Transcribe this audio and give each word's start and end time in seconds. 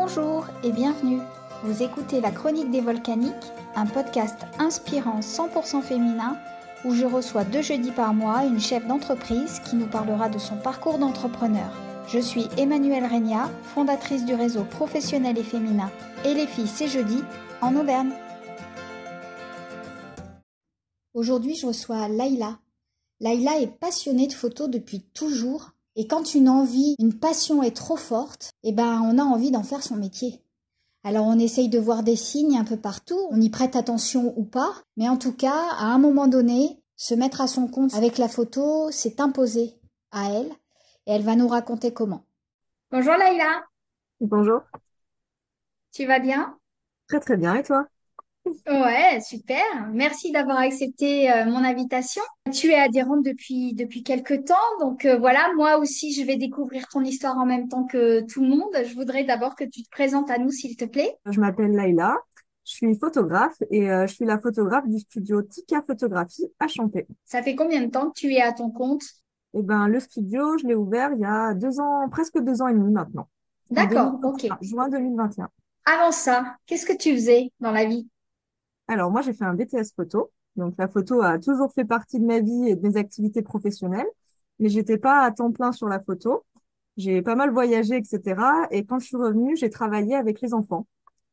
Bonjour 0.00 0.46
et 0.62 0.70
bienvenue. 0.70 1.18
Vous 1.64 1.82
écoutez 1.82 2.20
La 2.20 2.30
Chronique 2.30 2.70
des 2.70 2.80
Volcaniques, 2.80 3.34
un 3.74 3.84
podcast 3.84 4.38
inspirant 4.60 5.18
100% 5.18 5.82
féminin 5.82 6.36
où 6.84 6.94
je 6.94 7.04
reçois 7.04 7.42
deux 7.42 7.62
jeudis 7.62 7.90
par 7.90 8.14
mois 8.14 8.44
une 8.44 8.60
chef 8.60 8.86
d'entreprise 8.86 9.58
qui 9.68 9.74
nous 9.74 9.88
parlera 9.88 10.28
de 10.28 10.38
son 10.38 10.56
parcours 10.56 10.98
d'entrepreneur. 10.98 11.68
Je 12.06 12.20
suis 12.20 12.46
Emmanuelle 12.56 13.06
Regna, 13.06 13.50
fondatrice 13.74 14.24
du 14.24 14.34
réseau 14.34 14.62
professionnel 14.62 15.36
et 15.36 15.42
féminin 15.42 15.90
Et 16.24 16.32
les 16.32 16.46
filles 16.46 16.68
c'est 16.68 16.86
jeudi 16.86 17.18
en 17.60 17.74
Auvergne. 17.74 18.12
Aujourd'hui, 21.12 21.56
je 21.56 21.66
reçois 21.66 22.06
Laïla. 22.06 22.60
Laïla 23.18 23.58
est 23.60 23.80
passionnée 23.80 24.28
de 24.28 24.32
photos 24.32 24.70
depuis 24.70 25.00
toujours 25.12 25.72
et 25.98 26.06
quand 26.06 26.36
une 26.36 26.48
envie, 26.48 26.94
une 27.00 27.18
passion 27.18 27.60
est 27.60 27.76
trop 27.76 27.96
forte, 27.96 28.52
eh 28.62 28.70
ben, 28.72 29.02
on 29.02 29.18
a 29.18 29.22
envie 29.22 29.50
d'en 29.50 29.64
faire 29.64 29.82
son 29.82 29.96
métier. 29.96 30.40
Alors 31.02 31.26
on 31.26 31.40
essaye 31.40 31.68
de 31.68 31.78
voir 31.80 32.04
des 32.04 32.14
signes 32.14 32.56
un 32.56 32.64
peu 32.64 32.76
partout, 32.76 33.18
on 33.30 33.40
y 33.40 33.50
prête 33.50 33.74
attention 33.74 34.32
ou 34.38 34.44
pas, 34.44 34.72
mais 34.96 35.08
en 35.08 35.16
tout 35.16 35.32
cas, 35.32 35.60
à 35.72 35.86
un 35.86 35.98
moment 35.98 36.28
donné, 36.28 36.80
se 36.94 37.14
mettre 37.14 37.40
à 37.40 37.48
son 37.48 37.66
compte 37.66 37.94
avec 37.94 38.16
la 38.16 38.28
photo, 38.28 38.92
c'est 38.92 39.18
imposé 39.18 39.74
à 40.12 40.30
elle, 40.30 40.52
et 41.06 41.12
elle 41.12 41.24
va 41.24 41.34
nous 41.34 41.48
raconter 41.48 41.92
comment. 41.92 42.24
Bonjour 42.92 43.14
Laïla. 43.14 43.64
Bonjour. 44.20 44.60
Tu 45.92 46.06
vas 46.06 46.20
bien? 46.20 46.56
Très 47.08 47.18
très 47.18 47.36
bien, 47.36 47.56
et 47.56 47.64
toi? 47.64 47.88
Ouais, 48.66 49.20
super. 49.20 49.62
Merci 49.92 50.32
d'avoir 50.32 50.58
accepté 50.58 51.30
euh, 51.30 51.44
mon 51.46 51.64
invitation. 51.64 52.22
Tu 52.52 52.68
es 52.68 52.74
adhérente 52.74 53.24
depuis 53.24 53.74
depuis 53.74 54.02
quelques 54.02 54.44
temps, 54.44 54.54
donc 54.80 55.04
euh, 55.04 55.18
voilà, 55.18 55.48
moi 55.56 55.78
aussi 55.78 56.12
je 56.12 56.24
vais 56.24 56.36
découvrir 56.36 56.86
ton 56.88 57.02
histoire 57.02 57.36
en 57.38 57.46
même 57.46 57.68
temps 57.68 57.84
que 57.84 58.20
tout 58.26 58.42
le 58.42 58.48
monde. 58.48 58.74
Je 58.84 58.94
voudrais 58.94 59.24
d'abord 59.24 59.54
que 59.54 59.64
tu 59.64 59.82
te 59.82 59.90
présentes 59.90 60.30
à 60.30 60.38
nous, 60.38 60.50
s'il 60.50 60.76
te 60.76 60.84
plaît. 60.84 61.16
Je 61.26 61.40
m'appelle 61.40 61.72
Laïla, 61.72 62.16
je 62.64 62.74
suis 62.74 62.98
photographe 62.98 63.56
et 63.70 63.90
euh, 63.90 64.06
je 64.06 64.14
suis 64.14 64.24
la 64.24 64.38
photographe 64.38 64.86
du 64.86 64.98
studio 64.98 65.42
Tika 65.42 65.82
Photographie 65.82 66.46
à 66.60 66.68
Champé. 66.68 67.06
Ça 67.24 67.42
fait 67.42 67.54
combien 67.54 67.80
de 67.80 67.90
temps 67.90 68.10
que 68.10 68.18
tu 68.18 68.32
es 68.32 68.42
à 68.42 68.52
ton 68.52 68.70
compte? 68.70 69.02
Eh 69.54 69.62
ben, 69.62 69.88
le 69.88 69.98
studio, 70.00 70.58
je 70.58 70.66
l'ai 70.66 70.74
ouvert 70.74 71.10
il 71.14 71.20
y 71.20 71.24
a 71.24 71.54
deux 71.54 71.80
ans, 71.80 72.08
presque 72.10 72.38
deux 72.38 72.60
ans 72.60 72.68
et 72.68 72.74
demi 72.74 72.92
maintenant. 72.92 73.28
D'accord, 73.70 74.20
ok. 74.22 74.48
Juin 74.60 74.88
2021. 74.88 75.48
Avant 75.86 76.12
ça, 76.12 76.56
qu'est-ce 76.66 76.84
que 76.84 76.96
tu 76.96 77.14
faisais 77.14 77.50
dans 77.60 77.72
la 77.72 77.86
vie? 77.86 78.06
Alors 78.88 79.10
moi, 79.10 79.22
j'ai 79.22 79.32
fait 79.32 79.44
un 79.44 79.54
BTS 79.54 79.92
photo. 79.94 80.32
Donc 80.56 80.74
la 80.78 80.88
photo 80.88 81.22
a 81.22 81.38
toujours 81.38 81.72
fait 81.72 81.84
partie 81.84 82.18
de 82.18 82.24
ma 82.26 82.40
vie 82.40 82.68
et 82.68 82.74
de 82.76 82.86
mes 82.86 82.96
activités 82.96 83.42
professionnelles, 83.42 84.08
mais 84.58 84.68
j'étais 84.68 84.98
pas 84.98 85.22
à 85.22 85.30
temps 85.30 85.52
plein 85.52 85.72
sur 85.72 85.88
la 85.88 86.00
photo. 86.00 86.44
J'ai 86.96 87.22
pas 87.22 87.36
mal 87.36 87.52
voyagé, 87.52 87.96
etc. 87.96 88.66
Et 88.72 88.84
quand 88.84 88.98
je 88.98 89.06
suis 89.06 89.16
revenue, 89.16 89.56
j'ai 89.56 89.70
travaillé 89.70 90.16
avec 90.16 90.40
les 90.40 90.52
enfants. 90.54 90.86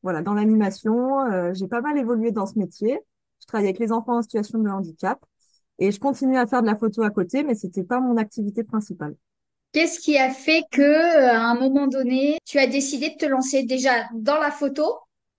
Voilà, 0.04 0.22
dans 0.22 0.36
l'animation, 0.36 1.22
euh, 1.22 1.54
j'ai 1.56 1.68
pas 1.68 1.82
mal 1.82 1.98
évolué 1.98 2.32
dans 2.32 2.46
ce 2.46 2.60
métier. 2.60 3.00
Je 3.42 3.48
travaille 3.48 3.66
avec 3.66 3.80
les 3.80 3.92
enfants 3.92 4.18
en 4.18 4.22
situation 4.22 4.60
de 4.60 4.70
handicap 4.70 5.20
et 5.80 5.92
je 5.92 6.00
continue 6.00 6.38
à 6.38 6.46
faire 6.46 6.62
de 6.62 6.68
la 6.68 6.76
photo 6.76 7.02
à 7.02 7.10
côté, 7.10 7.44
mais 7.44 7.56
c'était 7.56 7.84
pas 7.84 8.00
mon 8.00 8.18
activité 8.18 8.64
principale. 8.64 9.16
Qu'est-ce 9.72 10.00
qui 10.00 10.18
a 10.18 10.30
fait 10.30 10.64
que, 10.72 10.82
euh, 10.82 11.32
à 11.32 11.50
un 11.50 11.60
moment 11.60 11.88
donné, 11.88 12.38
tu 12.46 12.60
as 12.60 12.68
décidé 12.68 13.10
de 13.10 13.16
te 13.16 13.26
lancer 13.26 13.64
déjà 13.64 14.08
dans 14.14 14.38
la 14.38 14.52
photo 14.52 14.84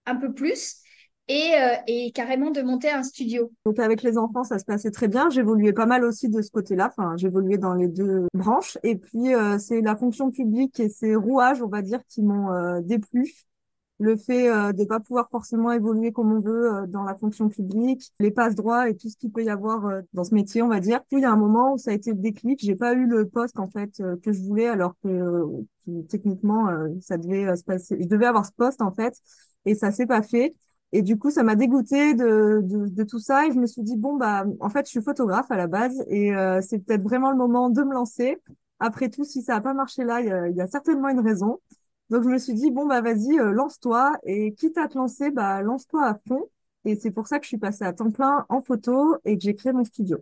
un 0.05 0.17
peu 0.17 0.33
plus 0.33 0.83
et, 1.28 1.55
euh, 1.55 1.74
et 1.86 2.12
carrément 2.12 2.50
de 2.50 2.62
monter 2.62 2.91
un 2.91 3.02
studio. 3.02 3.50
Donc 3.64 3.78
avec 3.78 4.02
les 4.02 4.16
enfants, 4.16 4.44
ça 4.44 4.58
se 4.58 4.64
passait 4.64 4.91
très 4.91 5.08
bien. 5.08 5.28
J'évoluais 5.30 5.72
pas 5.72 5.86
mal 5.86 6.05
aussi 6.05 6.28
de 6.28 6.41
ce 6.42 6.50
côté-là. 6.50 6.92
Enfin, 6.96 7.16
j'évoluais 7.16 7.58
dans 7.58 7.74
les 7.74 7.88
deux 7.88 8.27
branches. 8.34 8.78
Et 8.83 8.96
puis 8.96 9.34
euh, 9.34 9.58
c'est 9.58 9.80
la 9.80 9.96
fonction 9.96 10.30
publique 10.30 10.78
et 10.80 10.88
ces 10.88 11.16
rouages, 11.16 11.62
on 11.62 11.68
va 11.68 11.83
dire, 11.83 12.00
qui 12.08 12.22
m'ont 12.22 12.52
euh, 12.52 12.80
déplu. 12.80 13.33
Le 13.98 14.14
fait 14.14 14.50
euh, 14.50 14.72
de 14.72 14.84
pas 14.84 15.00
pouvoir 15.00 15.30
forcément 15.30 15.72
évoluer 15.72 16.12
comme 16.12 16.30
on 16.30 16.41
veut 16.41 16.74
euh, 16.74 16.86
dans 16.86 17.02
la 17.02 17.14
fonction 17.14 17.48
publique, 17.48 18.12
les 18.20 18.30
passe 18.30 18.55
droits 18.55 18.90
et 18.90 18.94
tout 18.94 19.08
ce 19.08 19.16
qu'il 19.16 19.33
peut 19.33 19.42
y 19.42 19.48
avoir 19.48 20.02
dans 20.12 20.22
ce 20.22 20.34
métier, 20.34 20.61
on 20.61 20.68
va 20.68 20.80
dire. 20.80 21.01
Puis 21.08 21.18
il 21.18 21.22
y 21.22 21.24
a 21.24 21.33
un 21.33 21.36
moment 21.36 21.72
où 21.72 21.78
ça 21.78 21.92
a 21.92 21.95
été 21.95 22.11
le 22.11 22.18
déclic. 22.18 22.61
J'ai 22.62 22.77
pas 22.77 22.92
eu 22.92 23.06
le 23.06 23.27
poste 23.27 23.58
en 23.58 23.68
fait 23.68 24.02
que 24.22 24.33
je 24.33 24.42
voulais, 24.42 24.68
alors 24.68 24.95
que 25.02 25.46
techniquement 26.11 26.68
ça 27.01 27.17
devait 27.17 27.56
se 27.56 27.64
passer. 27.64 27.96
Je 27.98 28.06
devais 28.06 28.27
avoir 28.27 28.45
ce 28.45 28.52
poste 28.52 28.83
en 28.83 28.92
fait, 28.92 29.14
et 29.64 29.74
ça 29.74 29.90
s'est 29.90 30.06
pas 30.06 30.20
fait. 30.20 30.55
Et 30.96 31.02
du 31.02 31.18
coup, 31.18 31.30
ça 31.30 31.42
m'a 31.42 31.57
dégoûté 31.57 32.14
de, 32.14 32.62
de, 32.64 32.86
de, 32.86 33.05
tout 33.05 33.18
ça. 33.18 33.46
Et 33.46 33.52
je 33.52 33.58
me 33.58 33.67
suis 33.67 33.83
dit, 33.83 33.96
bon, 33.98 34.17
bah, 34.17 34.46
en 34.61 34.70
fait, 34.70 34.86
je 34.86 34.92
suis 34.92 35.02
photographe 35.02 35.51
à 35.51 35.57
la 35.58 35.67
base 35.67 36.02
et 36.08 36.34
euh, 36.34 36.62
c'est 36.62 36.79
peut-être 36.79 37.02
vraiment 37.02 37.30
le 37.30 37.36
moment 37.36 37.68
de 37.68 37.83
me 37.83 37.92
lancer. 37.92 38.39
Après 38.80 39.11
tout, 39.11 39.23
si 39.23 39.42
ça 39.42 39.57
n'a 39.57 39.61
pas 39.61 39.74
marché 39.74 40.05
là, 40.05 40.23
il 40.23 40.29
y 40.29 40.33
a, 40.33 40.48
y 40.48 40.61
a, 40.62 40.67
certainement 40.67 41.11
une 41.11 41.20
raison. 41.20 41.61
Donc, 42.08 42.23
je 42.23 42.30
me 42.30 42.39
suis 42.39 42.55
dit, 42.55 42.70
bon, 42.70 42.86
bah, 42.86 43.02
vas-y, 43.02 43.39
euh, 43.39 43.52
lance-toi. 43.52 44.17
Et 44.24 44.55
quitte 44.55 44.79
à 44.79 44.89
te 44.89 44.96
lancer, 44.96 45.30
bah, 45.30 45.61
lance-toi 45.61 46.02
à 46.02 46.18
fond. 46.27 46.48
Et 46.86 46.96
c'est 46.96 47.11
pour 47.11 47.27
ça 47.27 47.40
que 47.40 47.45
je 47.45 47.48
suis 47.48 47.58
passée 47.58 47.84
à 47.84 47.92
temps 47.92 48.11
plein 48.11 48.46
en 48.48 48.63
photo 48.63 49.17
et 49.27 49.36
que 49.36 49.45
j'ai 49.45 49.55
créé 49.55 49.74
mon 49.74 49.84
studio. 49.84 50.17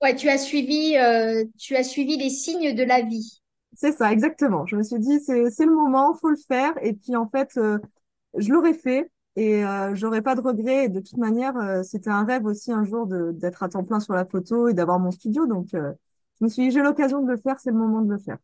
Ouais, 0.00 0.16
tu 0.16 0.30
as 0.30 0.38
suivi, 0.38 0.96
euh, 0.96 1.44
tu 1.58 1.76
as 1.76 1.84
suivi 1.84 2.16
les 2.16 2.30
signes 2.30 2.74
de 2.74 2.82
la 2.82 3.02
vie. 3.02 3.42
C'est 3.74 3.92
ça, 3.92 4.10
exactement. 4.10 4.64
Je 4.64 4.76
me 4.76 4.82
suis 4.82 5.00
dit, 5.00 5.20
c'est, 5.20 5.50
c'est 5.50 5.66
le 5.66 5.74
moment, 5.74 6.14
faut 6.14 6.30
le 6.30 6.36
faire. 6.36 6.72
Et 6.80 6.94
puis, 6.94 7.14
en 7.14 7.28
fait, 7.28 7.58
euh, 7.58 7.78
je 8.38 8.50
l'aurais 8.50 8.72
fait 8.72 9.10
et 9.38 9.64
euh, 9.64 9.94
j'aurais 9.94 10.20
pas 10.20 10.34
de 10.34 10.40
regrets. 10.40 10.88
de 10.88 10.98
toute 10.98 11.16
manière, 11.16 11.56
euh, 11.58 11.84
c'était 11.84 12.10
un 12.10 12.24
rêve 12.24 12.44
aussi 12.44 12.72
un 12.72 12.82
jour 12.82 13.06
d'être 13.06 13.62
à 13.62 13.68
temps 13.68 13.84
plein 13.84 14.00
sur 14.00 14.12
la 14.12 14.24
photo 14.24 14.68
et 14.68 14.74
d'avoir 14.74 14.98
mon 14.98 15.12
studio. 15.12 15.46
Donc, 15.46 15.74
euh, 15.74 15.92
je 16.40 16.44
me 16.44 16.48
suis 16.48 16.64
dit, 16.64 16.70
j'ai 16.72 16.82
l'occasion 16.82 17.22
de 17.22 17.30
le 17.30 17.36
faire, 17.36 17.60
c'est 17.60 17.70
le 17.70 17.76
moment 17.76 18.00
de 18.02 18.10
le 18.10 18.18
faire. 18.18 18.38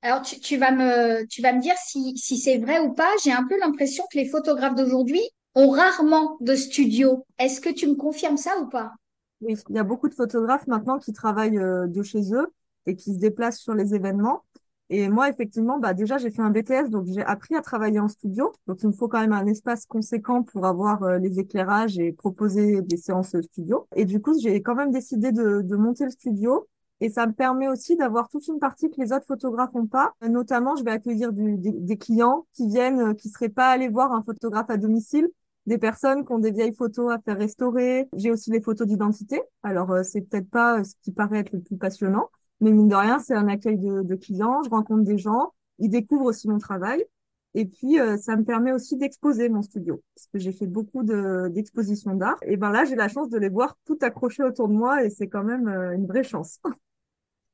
Alors, 0.00 0.22
tu, 0.22 0.40
tu 0.40 0.56
vas 0.56 0.70
me, 0.70 1.26
tu 1.26 1.42
vas 1.42 1.52
me 1.52 1.60
dire 1.60 1.74
si, 1.76 2.16
si 2.16 2.38
c'est 2.38 2.56
vrai 2.56 2.80
ou 2.80 2.94
pas. 2.94 3.10
J'ai 3.22 3.30
un 3.30 3.44
peu 3.46 3.58
l'impression 3.60 4.04
que 4.10 4.16
les 4.16 4.26
photographes 4.26 4.74
d'aujourd'hui 4.74 5.20
ont 5.54 5.68
rarement 5.68 6.38
de 6.40 6.54
studio. 6.54 7.26
Est-ce 7.38 7.60
que 7.60 7.68
tu 7.68 7.86
me 7.86 7.94
confirmes 7.94 8.38
ça 8.38 8.52
ou 8.62 8.70
pas? 8.70 8.92
Oui, 9.42 9.54
il 9.68 9.76
y 9.76 9.78
a 9.78 9.84
beaucoup 9.84 10.08
de 10.08 10.14
photographes 10.14 10.66
maintenant 10.66 10.98
qui 10.98 11.12
travaillent 11.12 11.60
de 11.60 12.02
chez 12.02 12.32
eux 12.32 12.46
et 12.86 12.96
qui 12.96 13.12
se 13.12 13.18
déplacent 13.18 13.60
sur 13.60 13.74
les 13.74 13.94
événements. 13.94 14.44
Et 14.90 15.08
moi, 15.08 15.28
effectivement, 15.28 15.78
bah, 15.78 15.92
déjà, 15.92 16.16
j'ai 16.16 16.30
fait 16.30 16.40
un 16.40 16.50
BTS, 16.50 16.88
donc 16.88 17.06
j'ai 17.06 17.22
appris 17.22 17.54
à 17.54 17.60
travailler 17.60 18.00
en 18.00 18.08
studio. 18.08 18.52
Donc, 18.66 18.82
il 18.82 18.88
me 18.88 18.92
faut 18.92 19.08
quand 19.08 19.20
même 19.20 19.32
un 19.34 19.46
espace 19.46 19.84
conséquent 19.84 20.42
pour 20.42 20.64
avoir 20.66 21.02
euh, 21.02 21.18
les 21.18 21.38
éclairages 21.38 21.98
et 21.98 22.12
proposer 22.12 22.80
des 22.80 22.96
séances 22.96 23.36
studio. 23.42 23.86
Et 23.96 24.06
du 24.06 24.20
coup, 24.20 24.38
j'ai 24.40 24.62
quand 24.62 24.74
même 24.74 24.90
décidé 24.90 25.30
de, 25.30 25.60
de 25.60 25.76
monter 25.76 26.04
le 26.04 26.10
studio. 26.10 26.66
Et 27.00 27.10
ça 27.10 27.26
me 27.26 27.32
permet 27.32 27.68
aussi 27.68 27.96
d'avoir 27.96 28.28
toute 28.28 28.48
une 28.48 28.58
partie 28.58 28.90
que 28.90 29.00
les 29.00 29.12
autres 29.12 29.26
photographes 29.26 29.74
n'ont 29.74 29.86
pas. 29.86 30.14
Notamment, 30.22 30.74
je 30.74 30.82
vais 30.82 30.90
accueillir 30.90 31.32
du, 31.32 31.56
des, 31.56 31.72
des, 31.72 31.96
clients 31.96 32.46
qui 32.54 32.66
viennent, 32.66 33.00
euh, 33.00 33.14
qui 33.14 33.28
seraient 33.28 33.48
pas 33.50 33.70
allés 33.70 33.88
voir 33.88 34.12
un 34.12 34.22
photographe 34.22 34.70
à 34.70 34.78
domicile, 34.78 35.28
des 35.66 35.78
personnes 35.78 36.24
qui 36.24 36.32
ont 36.32 36.38
des 36.38 36.50
vieilles 36.50 36.74
photos 36.74 37.12
à 37.12 37.18
faire 37.20 37.38
restaurer. 37.38 38.08
J'ai 38.16 38.30
aussi 38.30 38.50
les 38.50 38.60
photos 38.60 38.86
d'identité. 38.86 39.40
Alors, 39.62 39.92
euh, 39.92 40.02
c'est 40.02 40.22
peut-être 40.22 40.50
pas 40.50 40.82
ce 40.82 40.94
qui 41.02 41.12
paraît 41.12 41.38
être 41.40 41.52
le 41.52 41.60
plus 41.60 41.76
passionnant, 41.76 42.30
mais 42.60 42.72
mine 42.72 42.88
de 42.88 42.94
rien, 42.94 43.18
c'est 43.18 43.34
un 43.34 43.48
accueil 43.48 43.78
de, 43.78 44.02
de, 44.02 44.14
clients, 44.14 44.62
je 44.64 44.70
rencontre 44.70 45.02
des 45.04 45.18
gens, 45.18 45.52
ils 45.78 45.90
découvrent 45.90 46.26
aussi 46.26 46.48
mon 46.48 46.58
travail. 46.58 47.04
Et 47.54 47.64
puis, 47.64 47.98
euh, 47.98 48.16
ça 48.18 48.36
me 48.36 48.44
permet 48.44 48.72
aussi 48.72 48.96
d'exposer 48.96 49.48
mon 49.48 49.62
studio, 49.62 50.02
parce 50.14 50.26
que 50.26 50.38
j'ai 50.38 50.52
fait 50.52 50.66
beaucoup 50.66 51.02
d'expositions 51.02 52.14
d'art. 52.14 52.38
Et 52.42 52.56
ben 52.56 52.70
là, 52.70 52.84
j'ai 52.84 52.94
la 52.94 53.08
chance 53.08 53.30
de 53.30 53.38
les 53.38 53.48
voir 53.48 53.76
tout 53.84 53.98
accrochées 54.02 54.42
autour 54.42 54.68
de 54.68 54.74
moi, 54.74 55.04
et 55.04 55.10
c'est 55.10 55.28
quand 55.28 55.44
même 55.44 55.66
euh, 55.68 55.94
une 55.94 56.06
vraie 56.06 56.24
chance. 56.24 56.60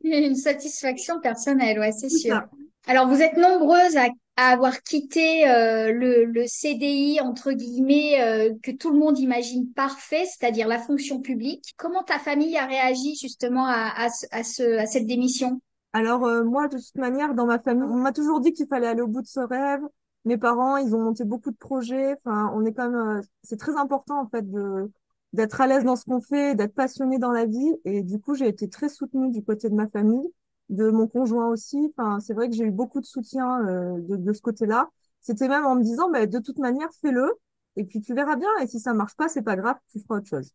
Une 0.07 0.37
satisfaction 0.37 1.19
personnelle, 1.21 1.79
ouais, 1.79 1.93
c'est 1.93 2.11
sûr. 2.11 2.43
Alors, 2.87 3.09
vous 3.09 3.23
êtes 3.23 3.39
nombreuses 3.39 3.97
à, 3.97 4.09
à 4.37 4.49
avoir 4.49 4.83
quitté 4.83 5.49
euh, 5.49 5.93
le, 5.93 6.25
le, 6.25 6.47
CDI, 6.47 7.21
entre 7.21 7.53
guillemets, 7.53 8.21
euh, 8.21 8.55
que 8.63 8.73
tout 8.73 8.91
le 8.91 8.99
monde 8.99 9.19
imagine 9.19 9.73
parfait, 9.73 10.25
c'est-à-dire 10.25 10.67
la 10.67 10.79
fonction 10.79 11.21
publique. 11.21 11.73
Comment 11.77 12.03
ta 12.03 12.19
famille 12.19 12.57
a 12.57 12.67
réagi 12.67 13.15
justement 13.15 13.67
à, 13.67 13.93
à, 13.97 14.09
à, 14.33 14.43
ce, 14.43 14.79
à 14.79 14.87
cette 14.87 15.07
démission? 15.07 15.61
Alors, 15.93 16.25
euh, 16.25 16.43
moi, 16.43 16.67
de 16.67 16.77
toute 16.77 16.97
manière, 16.97 17.35
dans 17.35 17.47
ma 17.47 17.61
famille, 17.61 17.89
on 17.89 17.97
m'a 17.97 18.13
toujours 18.13 18.41
dit 18.41 18.53
qu'il 18.53 18.67
fallait 18.67 18.89
aller 18.89 19.03
au 19.03 19.07
bout 19.07 19.23
de 19.23 19.29
ce 19.29 19.41
rêve. 19.41 19.83
Mes 20.25 20.39
parents, 20.39 20.79
ils 20.79 20.95
ont 20.95 21.01
monté 21.01 21.25
beaucoup 21.25 21.53
de 21.53 21.57
projets. 21.57 22.17
Enfin, 22.25 22.51
on 22.55 22.65
est 22.65 22.73
quand 22.73 22.91
même... 22.91 23.23
c'est 23.45 23.59
très 23.59 23.77
important, 23.77 24.21
en 24.21 24.29
fait, 24.29 24.51
de 24.51 24.91
d'être 25.35 25.61
à 25.61 25.67
l'aise 25.67 25.83
dans 25.83 25.97
ce 25.97 26.05
qu'on 26.05 26.21
fait, 26.21 26.55
d'être 26.55 26.75
passionné 26.75 27.19
dans 27.19 27.33
la 27.33 27.45
vie. 27.45 27.73
Et 27.85 28.03
du 28.03 28.21
coup, 28.21 28.37
j'ai 28.37 28.47
été 28.47 28.69
très 28.69 28.89
soutenue 28.89 29.33
du 29.33 29.43
côté 29.43 29.69
de 29.69 29.75
ma 29.75 29.89
famille 29.89 30.31
de 30.71 30.91
mon 30.91 31.07
conjoint 31.07 31.49
aussi. 31.49 31.93
Enfin, 31.97 32.21
c'est 32.21 32.35
vrai 32.35 32.49
que 32.49 32.55
j'ai 32.55 32.65
eu 32.65 32.71
beaucoup 32.71 33.01
de 33.01 33.07
soutien 33.07 33.67
euh, 33.67 34.01
de, 34.01 34.17
de, 34.17 34.33
ce 34.33 34.41
côté-là. 34.41 34.89
C'était 35.21 35.49
même 35.49 35.67
en 35.67 35.77
me 35.77 35.83
disant, 35.83 36.11
bah, 36.11 36.27
de 36.27 36.39
toute 36.39 36.59
manière, 36.59 36.89
fais-le, 37.01 37.33
et 37.77 37.85
puis 37.85 38.01
tu 38.01 38.15
verras 38.15 38.37
bien. 38.37 38.51
Et 38.63 38.67
si 38.67 38.81
ça 38.81 38.95
marche 38.95 39.17
pas, 39.17 39.29
c'est 39.29 39.43
pas 39.43 39.57
grave, 39.57 39.77
tu 39.91 40.01
feras 40.01 40.19
autre 40.19 40.29
chose. 40.29 40.53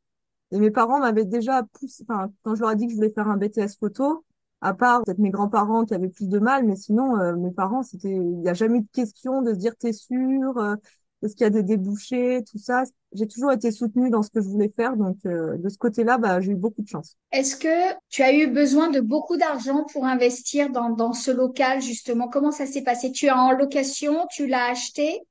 Et 0.52 0.60
mes 0.60 0.72
parents 0.72 1.00
m'avaient 1.00 1.26
déjà 1.26 1.64
poussé, 1.64 2.04
enfin, 2.08 2.32
quand 2.44 2.56
je 2.56 2.62
leur 2.62 2.72
ai 2.72 2.76
dit 2.76 2.86
que 2.88 2.92
je 2.92 2.98
voulais 2.98 3.12
faire 3.12 3.28
un 3.28 3.38
BTS 3.38 3.78
photo, 3.80 4.26
à 4.62 4.74
part 4.74 5.04
peut-être 5.04 5.20
mes 5.20 5.30
grands-parents 5.30 5.86
qui 5.86 5.94
avaient 5.94 6.10
plus 6.10 6.28
de 6.28 6.40
mal, 6.40 6.66
mais 6.66 6.76
sinon, 6.76 7.18
euh, 7.20 7.36
mes 7.36 7.52
parents, 7.52 7.84
c'était, 7.84 8.10
il 8.12 8.40
n'y 8.40 8.50
a 8.50 8.54
jamais 8.54 8.80
eu 8.80 8.82
de 8.82 8.92
question 8.92 9.42
de 9.42 9.54
se 9.54 9.60
dire, 9.60 9.76
t'es 9.78 9.94
sûr, 9.94 10.58
euh, 10.58 10.76
Est-ce 11.22 11.36
qu'il 11.36 11.44
y 11.44 11.48
a 11.48 11.50
des 11.50 11.64
débouchés, 11.64 12.44
tout 12.50 12.58
ça. 12.58 12.84
J'ai 13.14 13.28
toujours 13.28 13.52
été 13.52 13.72
soutenue 13.72 14.10
dans 14.10 14.22
ce 14.22 14.30
que 14.30 14.42
je 14.42 14.48
voulais 14.48 14.72
faire, 14.74 14.96
donc 14.96 15.18
euh, 15.26 15.58
de 15.58 15.68
ce 15.68 15.78
côté-là, 15.78 16.18
bah, 16.18 16.40
j'ai 16.40 16.52
eu 16.52 16.56
beaucoup 16.56 16.82
de 16.82 16.88
chance. 16.88 17.18
Est-ce 17.32 17.56
que 17.58 17.94
tu 18.10 18.22
as 18.22 18.34
eu 18.34 18.48
besoin 18.48 18.90
de 18.90 19.02
beaucoup 19.02 19.36
d'argent 19.36 19.86
pour 19.92 20.06
investir 20.06 20.70
dans, 20.70 20.90
dans 20.90 21.14
ce 21.14 21.32
local, 21.32 21.82
justement? 21.82 22.30
Comment 22.30 22.52
ça 22.52 22.66
s'est 22.66 22.84
passé? 22.84 23.12
Tu 23.12 23.26
es 23.26 23.32
en 23.32 23.52
location, 23.52 24.28
tu 24.30 24.48
l'as 24.48 24.70
acheté? 24.70 25.22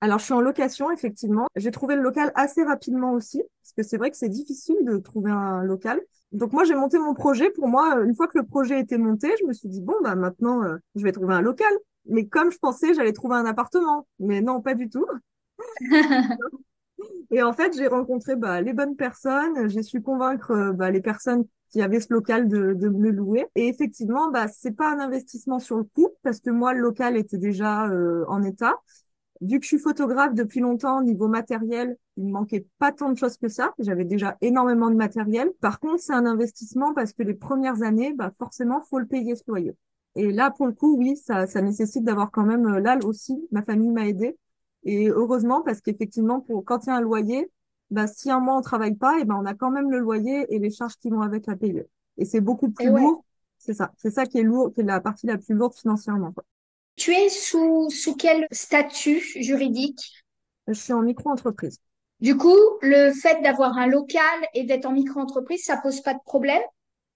Alors, 0.00 0.18
je 0.18 0.24
suis 0.24 0.34
en 0.34 0.40
location, 0.40 0.90
effectivement. 0.90 1.46
J'ai 1.56 1.70
trouvé 1.70 1.94
le 1.96 2.02
local 2.02 2.32
assez 2.34 2.62
rapidement 2.62 3.12
aussi, 3.12 3.42
parce 3.62 3.72
que 3.76 3.82
c'est 3.82 3.96
vrai 3.96 4.10
que 4.10 4.16
c'est 4.16 4.28
difficile 4.28 4.76
de 4.82 4.98
trouver 4.98 5.30
un 5.30 5.62
local. 5.62 6.00
Donc, 6.32 6.52
moi, 6.52 6.64
j'ai 6.64 6.74
monté 6.74 6.98
mon 6.98 7.14
projet. 7.14 7.50
Pour 7.50 7.68
moi, 7.68 8.00
une 8.04 8.14
fois 8.14 8.26
que 8.26 8.36
le 8.36 8.44
projet 8.44 8.80
était 8.80 8.98
monté, 8.98 9.30
je 9.40 9.46
me 9.46 9.52
suis 9.52 9.68
dit, 9.68 9.80
bon, 9.80 9.94
bah, 10.02 10.14
maintenant, 10.14 10.62
euh, 10.64 10.76
je 10.96 11.02
vais 11.02 11.12
trouver 11.12 11.34
un 11.34 11.40
local. 11.40 11.72
Mais 12.08 12.26
comme 12.26 12.50
je 12.50 12.58
pensais, 12.58 12.94
j'allais 12.94 13.12
trouver 13.12 13.36
un 13.36 13.46
appartement. 13.46 14.06
Mais 14.18 14.40
non, 14.40 14.60
pas 14.60 14.74
du 14.74 14.88
tout. 14.88 15.06
Et 17.30 17.42
en 17.42 17.52
fait, 17.52 17.76
j'ai 17.76 17.86
rencontré 17.88 18.36
bah, 18.36 18.60
les 18.60 18.72
bonnes 18.72 18.96
personnes. 18.96 19.68
J'ai 19.68 19.82
su 19.82 20.00
convaincre 20.02 20.50
euh, 20.52 20.72
bah, 20.72 20.90
les 20.90 21.00
personnes 21.00 21.44
qui 21.70 21.82
avaient 21.82 22.00
ce 22.00 22.12
local 22.12 22.48
de, 22.48 22.72
de 22.74 22.88
me 22.88 23.10
louer. 23.10 23.46
Et 23.54 23.68
effectivement, 23.68 24.30
bah, 24.30 24.48
c'est 24.48 24.72
pas 24.72 24.90
un 24.92 25.00
investissement 25.00 25.58
sur 25.58 25.76
le 25.76 25.84
coup, 25.84 26.08
parce 26.22 26.40
que 26.40 26.50
moi, 26.50 26.72
le 26.74 26.80
local 26.80 27.16
était 27.16 27.38
déjà 27.38 27.88
euh, 27.88 28.24
en 28.28 28.42
état. 28.42 28.76
Vu 29.42 29.58
que 29.60 29.64
je 29.64 29.68
suis 29.68 29.78
photographe 29.78 30.34
depuis 30.34 30.60
longtemps, 30.60 31.02
niveau 31.02 31.28
matériel, 31.28 31.96
il 32.16 32.26
me 32.26 32.32
manquait 32.32 32.66
pas 32.78 32.92
tant 32.92 33.10
de 33.10 33.18
choses 33.18 33.36
que 33.36 33.48
ça. 33.48 33.74
J'avais 33.78 34.04
déjà 34.04 34.36
énormément 34.40 34.90
de 34.90 34.96
matériel. 34.96 35.52
Par 35.60 35.80
contre, 35.80 36.00
c'est 36.02 36.14
un 36.14 36.26
investissement 36.26 36.94
parce 36.94 37.12
que 37.12 37.22
les 37.22 37.34
premières 37.34 37.82
années, 37.82 38.14
bah, 38.14 38.32
forcément, 38.38 38.80
faut 38.82 38.98
le 38.98 39.06
payer 39.06 39.36
ce 39.36 39.42
loyer. 39.48 39.76
Et 40.16 40.32
là, 40.32 40.50
pour 40.50 40.66
le 40.66 40.72
coup, 40.72 40.96
oui, 40.98 41.16
ça, 41.16 41.46
ça 41.46 41.60
nécessite 41.62 42.04
d'avoir 42.04 42.30
quand 42.30 42.44
même, 42.44 42.66
euh, 42.66 42.80
là 42.80 42.98
aussi, 43.04 43.36
ma 43.52 43.62
famille 43.62 43.90
m'a 43.90 44.06
aidé. 44.08 44.36
Et 44.86 45.08
heureusement, 45.08 45.62
parce 45.62 45.80
qu'effectivement, 45.80 46.40
pour, 46.40 46.64
quand 46.64 46.84
il 46.84 46.86
y 46.86 46.92
a 46.92 46.96
un 46.96 47.00
loyer, 47.00 47.50
bah, 47.90 48.06
si 48.06 48.30
un 48.30 48.40
mois 48.40 48.56
on 48.56 48.62
travaille 48.62 48.94
pas, 48.94 49.18
et 49.18 49.24
ben, 49.24 49.36
on 49.38 49.44
a 49.44 49.52
quand 49.52 49.70
même 49.70 49.90
le 49.90 49.98
loyer 49.98 50.46
et 50.48 50.58
les 50.58 50.70
charges 50.70 50.96
qui 50.96 51.10
vont 51.10 51.20
avec 51.20 51.48
à 51.48 51.56
payer. 51.56 51.86
Et 52.16 52.24
c'est 52.24 52.40
beaucoup 52.40 52.70
plus 52.70 52.88
lourd. 52.88 53.24
C'est 53.58 53.74
ça. 53.74 53.92
C'est 53.96 54.10
ça 54.10 54.26
qui 54.26 54.38
est 54.38 54.42
lourd, 54.42 54.72
qui 54.72 54.80
est 54.80 54.84
la 54.84 55.00
partie 55.00 55.26
la 55.26 55.38
plus 55.38 55.54
lourde 55.54 55.74
financièrement, 55.74 56.32
quoi. 56.32 56.44
Tu 56.94 57.12
es 57.12 57.28
sous, 57.28 57.90
sous 57.90 58.14
quel 58.14 58.46
statut 58.50 59.20
juridique? 59.36 60.24
Je 60.66 60.72
suis 60.72 60.92
en 60.94 61.02
micro-entreprise. 61.02 61.78
Du 62.20 62.36
coup, 62.36 62.56
le 62.80 63.12
fait 63.12 63.42
d'avoir 63.42 63.76
un 63.76 63.86
local 63.86 64.22
et 64.54 64.64
d'être 64.64 64.86
en 64.86 64.92
micro-entreprise, 64.92 65.64
ça 65.64 65.76
pose 65.76 66.00
pas 66.00 66.14
de 66.14 66.22
problème? 66.24 66.62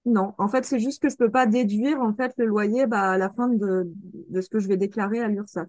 Non, 0.05 0.35
en 0.37 0.49
fait, 0.49 0.65
c'est 0.65 0.81
juste 0.81 1.01
que 1.01 1.09
je 1.09 1.17
peux 1.17 1.31
pas 1.31 1.47
déduire 1.47 2.01
en 2.01 2.13
fait 2.13 2.33
le 2.37 2.47
loyer 2.47 2.87
bah, 2.87 3.13
à 3.13 3.19
la 3.19 3.31
fin 3.31 3.49
de, 3.49 3.91
de 4.29 4.41
ce 4.41 4.49
que 4.51 4.59
je 4.59 4.69
vais 4.69 4.77
déclarer 4.77 5.21
à 5.21 5.29
l'URSSAF. 5.29 5.69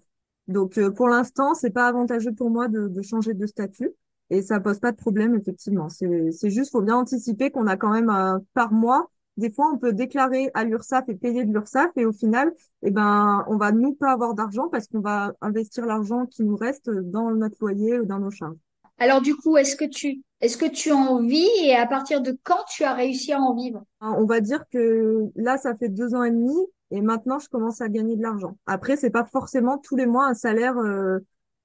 Donc, 0.52 0.78
euh, 0.78 0.90
pour 0.90 1.08
l'instant, 1.08 1.54
c'est 1.54 1.70
pas 1.70 1.88
avantageux 1.88 2.32
pour 2.32 2.50
moi 2.50 2.68
de, 2.68 3.02
changer 3.02 3.34
de 3.34 3.46
statut 3.46 3.90
et 4.30 4.42
ça 4.42 4.60
pose 4.60 4.78
pas 4.78 4.92
de 4.92 4.96
problème 4.96 5.34
effectivement. 5.34 5.88
C'est 5.88 6.50
juste 6.50 6.70
faut 6.70 6.82
bien 6.82 6.96
anticiper 6.96 7.50
qu'on 7.50 7.66
a 7.66 7.76
quand 7.76 7.92
même 7.92 8.10
un, 8.10 8.42
par 8.54 8.72
mois 8.72 9.10
des 9.38 9.50
fois, 9.50 9.70
on 9.72 9.78
peut 9.78 9.92
déclarer 9.92 10.50
à 10.54 10.64
l'URSSAF 10.64 11.08
et 11.08 11.14
payer 11.14 11.44
de 11.44 11.52
l'URSSAF 11.52 11.90
et 11.96 12.04
au 12.04 12.12
final, 12.12 12.52
eh 12.82 12.90
ben, 12.90 13.44
on 13.48 13.56
va 13.56 13.72
nous 13.72 13.94
pas 13.94 14.12
avoir 14.12 14.34
d'argent 14.34 14.68
parce 14.68 14.86
qu'on 14.86 15.00
va 15.00 15.32
investir 15.40 15.86
l'argent 15.86 16.26
qui 16.26 16.44
nous 16.44 16.56
reste 16.56 16.90
dans 16.90 17.30
notre 17.30 17.56
loyer 17.60 17.98
ou 17.98 18.04
dans 18.04 18.18
nos 18.18 18.30
charges. 18.30 18.58
Alors 18.98 19.20
du 19.20 19.34
coup, 19.34 19.56
est-ce 19.56 19.76
que 19.76 19.84
tu 19.84 20.22
est-ce 20.40 20.56
que 20.56 20.66
tu 20.66 20.90
en 20.90 21.22
vis 21.22 21.48
et 21.62 21.76
à 21.76 21.86
partir 21.86 22.20
de 22.20 22.36
quand 22.42 22.64
tu 22.68 22.82
as 22.82 22.94
réussi 22.94 23.32
à 23.32 23.40
en 23.40 23.54
vivre? 23.54 23.84
Hein, 24.00 24.14
On 24.18 24.26
va 24.26 24.40
dire 24.40 24.64
que 24.72 25.30
là, 25.36 25.56
ça 25.56 25.76
fait 25.76 25.88
deux 25.88 26.14
ans 26.14 26.24
et 26.24 26.32
demi 26.32 26.56
et 26.90 27.00
maintenant, 27.00 27.38
je 27.38 27.48
commence 27.48 27.80
à 27.80 27.88
gagner 27.88 28.16
de 28.16 28.22
l'argent. 28.22 28.58
Après, 28.66 28.96
c'est 28.96 29.10
pas 29.10 29.24
forcément 29.24 29.78
tous 29.78 29.96
les 29.96 30.06
mois 30.06 30.26
un 30.26 30.34
salaire 30.34 30.76
euh, 30.78 31.20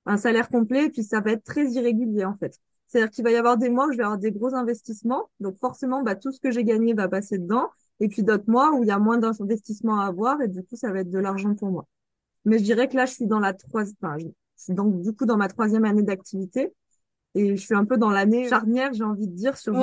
un 0.05 0.17
salaire 0.17 0.49
complet 0.49 0.85
et 0.85 0.89
puis 0.89 1.03
ça 1.03 1.19
va 1.19 1.31
être 1.31 1.43
très 1.43 1.65
irrégulier 1.71 2.23
en 2.23 2.37
fait. 2.37 2.59
C'est-à-dire 2.87 3.09
qu'il 3.11 3.23
va 3.23 3.31
y 3.31 3.35
avoir 3.35 3.57
des 3.57 3.69
mois 3.69 3.87
où 3.87 3.91
je 3.91 3.97
vais 3.97 4.03
avoir 4.03 4.19
des 4.19 4.31
gros 4.31 4.55
investissements. 4.55 5.29
Donc 5.39 5.57
forcément, 5.57 6.03
bah, 6.03 6.15
tout 6.15 6.31
ce 6.31 6.39
que 6.39 6.51
j'ai 6.51 6.63
gagné 6.63 6.93
va 6.93 7.07
passer 7.07 7.37
dedans. 7.37 7.67
Et 7.99 8.07
puis 8.07 8.23
d'autres 8.23 8.49
mois 8.49 8.71
où 8.73 8.83
il 8.83 8.87
y 8.87 8.91
a 8.91 8.99
moins 8.99 9.17
d'investissements 9.17 9.99
à 9.99 10.05
avoir 10.05 10.39
et 10.41 10.47
du 10.47 10.63
coup, 10.63 10.75
ça 10.75 10.91
va 10.91 10.99
être 10.99 11.09
de 11.09 11.19
l'argent 11.19 11.55
pour 11.55 11.71
moi. 11.71 11.87
Mais 12.45 12.59
je 12.59 12.63
dirais 12.63 12.87
que 12.87 12.95
là, 12.95 13.05
je 13.05 13.13
suis 13.13 13.27
dans 13.27 13.39
la 13.39 13.53
troisième, 13.53 13.95
enfin, 14.01 14.17
je 14.19 14.27
suis 14.55 14.73
donc 14.73 15.01
du 15.01 15.13
coup 15.13 15.25
dans 15.25 15.37
ma 15.37 15.47
troisième 15.47 15.83
année 15.85 16.03
d'activité 16.03 16.73
et 17.37 17.55
je 17.55 17.61
suis 17.61 17.75
un 17.75 17.85
peu 17.85 17.97
dans 17.97 18.09
l'année 18.09 18.49
charnière, 18.49 18.93
j'ai 18.93 19.03
envie 19.03 19.27
de 19.27 19.35
dire, 19.35 19.57
sur 19.57 19.73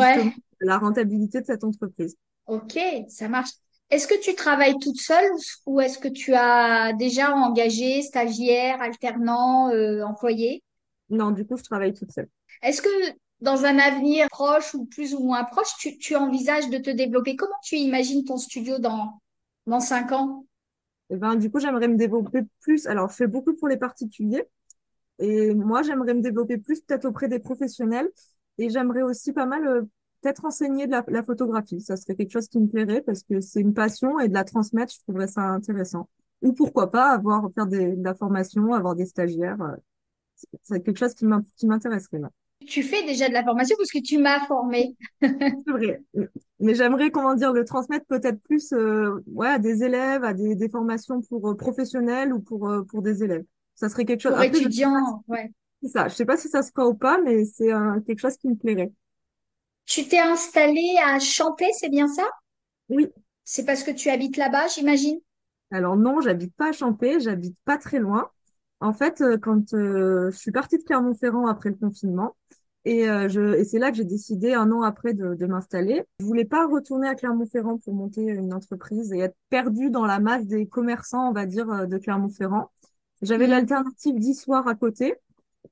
la 0.60 0.78
rentabilité 0.78 1.40
de 1.40 1.46
cette 1.46 1.64
entreprise. 1.64 2.16
Ok, 2.46 2.78
ça 3.08 3.28
marche. 3.28 3.50
Est-ce 3.90 4.06
que 4.06 4.18
tu 4.20 4.34
travailles 4.34 4.78
toute 4.80 4.98
seule 4.98 5.30
ou 5.66 5.80
est-ce 5.80 5.98
que 5.98 6.08
tu 6.08 6.34
as 6.34 6.92
déjà 6.94 7.34
engagé 7.34 8.02
stagiaire, 8.02 8.80
alternant, 8.80 9.70
euh, 9.70 10.02
employé? 10.02 10.62
Non, 11.10 11.30
du 11.30 11.46
coup, 11.46 11.56
je 11.56 11.62
travaille 11.62 11.92
toute 11.92 12.10
seule. 12.10 12.28
Est-ce 12.62 12.82
que 12.82 12.88
dans 13.40 13.64
un 13.64 13.78
avenir 13.78 14.26
proche 14.30 14.74
ou 14.74 14.86
plus 14.86 15.14
ou 15.14 15.20
moins 15.20 15.44
proche, 15.44 15.68
tu, 15.78 15.98
tu 15.98 16.16
envisages 16.16 16.70
de 16.70 16.78
te 16.78 16.90
développer? 16.90 17.36
Comment 17.36 17.60
tu 17.62 17.76
imagines 17.76 18.24
ton 18.24 18.38
studio 18.38 18.78
dans, 18.78 19.20
dans 19.66 19.80
cinq 19.80 20.12
ans? 20.12 20.46
Eh 21.10 21.16
ben, 21.16 21.36
du 21.36 21.50
coup, 21.50 21.60
j'aimerais 21.60 21.88
me 21.88 21.96
développer 21.96 22.40
plus. 22.60 22.86
Alors, 22.86 23.10
je 23.10 23.16
fais 23.16 23.26
beaucoup 23.26 23.54
pour 23.54 23.68
les 23.68 23.76
particuliers. 23.76 24.44
Et 25.18 25.54
moi, 25.54 25.82
j'aimerais 25.82 26.14
me 26.14 26.20
développer 26.20 26.58
plus 26.58 26.80
peut-être 26.80 27.04
auprès 27.06 27.28
des 27.28 27.38
professionnels. 27.38 28.10
Et 28.58 28.70
j'aimerais 28.70 29.02
aussi 29.02 29.32
pas 29.32 29.46
mal 29.46 29.66
euh, 29.66 29.82
peut-être 30.20 30.44
enseigner 30.44 30.86
de 30.86 30.92
la, 30.92 31.04
la, 31.08 31.22
photographie. 31.22 31.80
Ça 31.80 31.96
serait 31.96 32.14
quelque 32.14 32.32
chose 32.32 32.48
qui 32.48 32.58
me 32.58 32.68
plairait 32.68 33.02
parce 33.02 33.22
que 33.22 33.40
c'est 33.40 33.60
une 33.60 33.74
passion 33.74 34.18
et 34.20 34.28
de 34.28 34.34
la 34.34 34.44
transmettre, 34.44 34.92
je 34.92 35.00
trouverais 35.00 35.28
ça 35.28 35.42
intéressant. 35.42 36.08
Ou 36.42 36.52
pourquoi 36.52 36.90
pas 36.90 37.10
avoir 37.10 37.48
faire 37.54 37.66
des, 37.66 37.96
de 37.96 38.04
la 38.04 38.14
formation, 38.14 38.72
avoir 38.72 38.94
des 38.94 39.06
stagiaires. 39.06 39.60
Euh, 39.60 39.76
c'est 40.62 40.82
quelque 40.82 40.98
chose 40.98 41.14
qui 41.14 41.26
m'intéresserait 41.66 42.20
tu 42.66 42.82
fais 42.82 43.04
déjà 43.04 43.28
de 43.28 43.34
la 43.34 43.44
formation 43.44 43.76
parce 43.76 43.90
que 43.90 44.00
tu 44.00 44.16
m'as 44.16 44.40
formé. 44.46 44.96
c'est 45.20 45.70
vrai. 45.70 46.02
Mais 46.60 46.74
j'aimerais, 46.74 47.10
comment 47.10 47.34
dire, 47.34 47.52
le 47.52 47.64
transmettre 47.64 48.06
peut-être 48.06 48.40
plus 48.40 48.72
euh, 48.72 49.22
ouais, 49.26 49.48
à 49.48 49.58
des 49.58 49.84
élèves, 49.84 50.24
à 50.24 50.32
des, 50.32 50.54
des 50.54 50.68
formations 50.70 51.20
pour 51.20 51.50
euh, 51.50 51.54
professionnels 51.54 52.32
ou 52.32 52.40
pour, 52.40 52.70
pour 52.88 53.02
des 53.02 53.22
élèves. 53.22 53.44
Ça 53.74 53.88
serait 53.88 54.04
quelque 54.04 54.20
chose. 54.20 54.32
Pour 54.34 54.42
étudiants, 54.42 55.22
ouais. 55.28 55.52
C'est 55.82 55.88
ça. 55.88 56.08
Je 56.08 56.14
sais 56.14 56.24
pas 56.24 56.36
si 56.36 56.48
ça 56.48 56.62
se 56.62 56.70
fera 56.70 56.88
ou 56.88 56.94
pas, 56.94 57.18
mais 57.18 57.44
c'est 57.44 57.70
quelque 58.06 58.20
chose 58.20 58.36
qui 58.36 58.48
me 58.48 58.54
plairait. 58.54 58.92
Tu 59.86 60.06
t'es 60.08 60.18
installée 60.18 60.96
à 61.04 61.18
Chanter, 61.18 61.70
c'est 61.78 61.90
bien 61.90 62.08
ça? 62.08 62.24
Oui. 62.88 63.08
C'est 63.44 63.66
parce 63.66 63.82
que 63.82 63.90
tu 63.90 64.08
habites 64.08 64.36
là-bas, 64.38 64.68
j'imagine? 64.68 65.20
Alors 65.70 65.96
non, 65.96 66.20
j'habite 66.20 66.54
pas 66.54 66.70
à 66.70 66.72
Champé, 66.72 67.20
j'habite 67.20 67.56
pas 67.64 67.76
très 67.76 67.98
loin. 67.98 68.30
En 68.80 68.92
fait, 68.92 69.20
euh, 69.20 69.38
quand 69.38 69.74
euh, 69.74 70.30
je 70.30 70.36
suis 70.36 70.52
partie 70.52 70.78
de 70.78 70.84
Clermont-Ferrand 70.84 71.46
après 71.46 71.70
le 71.70 71.74
confinement, 71.76 72.36
et, 72.86 73.08
euh, 73.08 73.28
je, 73.28 73.54
et 73.54 73.64
c'est 73.64 73.78
là 73.78 73.90
que 73.90 73.96
j'ai 73.96 74.04
décidé 74.04 74.52
un 74.52 74.70
an 74.70 74.82
après 74.82 75.14
de, 75.14 75.34
de 75.34 75.46
m'installer. 75.46 76.02
Je 76.20 76.24
voulais 76.24 76.44
pas 76.44 76.66
retourner 76.66 77.08
à 77.08 77.14
Clermont-Ferrand 77.14 77.78
pour 77.78 77.94
monter 77.94 78.22
une 78.22 78.52
entreprise 78.52 79.12
et 79.12 79.20
être 79.20 79.36
perdue 79.48 79.90
dans 79.90 80.04
la 80.04 80.18
masse 80.20 80.46
des 80.46 80.66
commerçants, 80.66 81.30
on 81.30 81.32
va 81.32 81.46
dire, 81.46 81.86
de 81.86 81.98
Clermont-Ferrand. 81.98 82.70
J'avais 83.24 83.46
mmh. 83.46 83.50
l'alternative 83.50 84.18
d'Issoire 84.18 84.68
à 84.68 84.74
côté, 84.74 85.14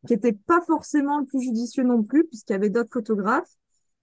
qui 0.06 0.14
était 0.14 0.32
pas 0.32 0.60
forcément 0.62 1.18
le 1.18 1.26
plus 1.26 1.42
judicieux 1.42 1.84
non 1.84 2.02
plus, 2.02 2.24
puisqu'il 2.24 2.52
y 2.52 2.56
avait 2.56 2.70
d'autres 2.70 2.92
photographes. 2.92 3.56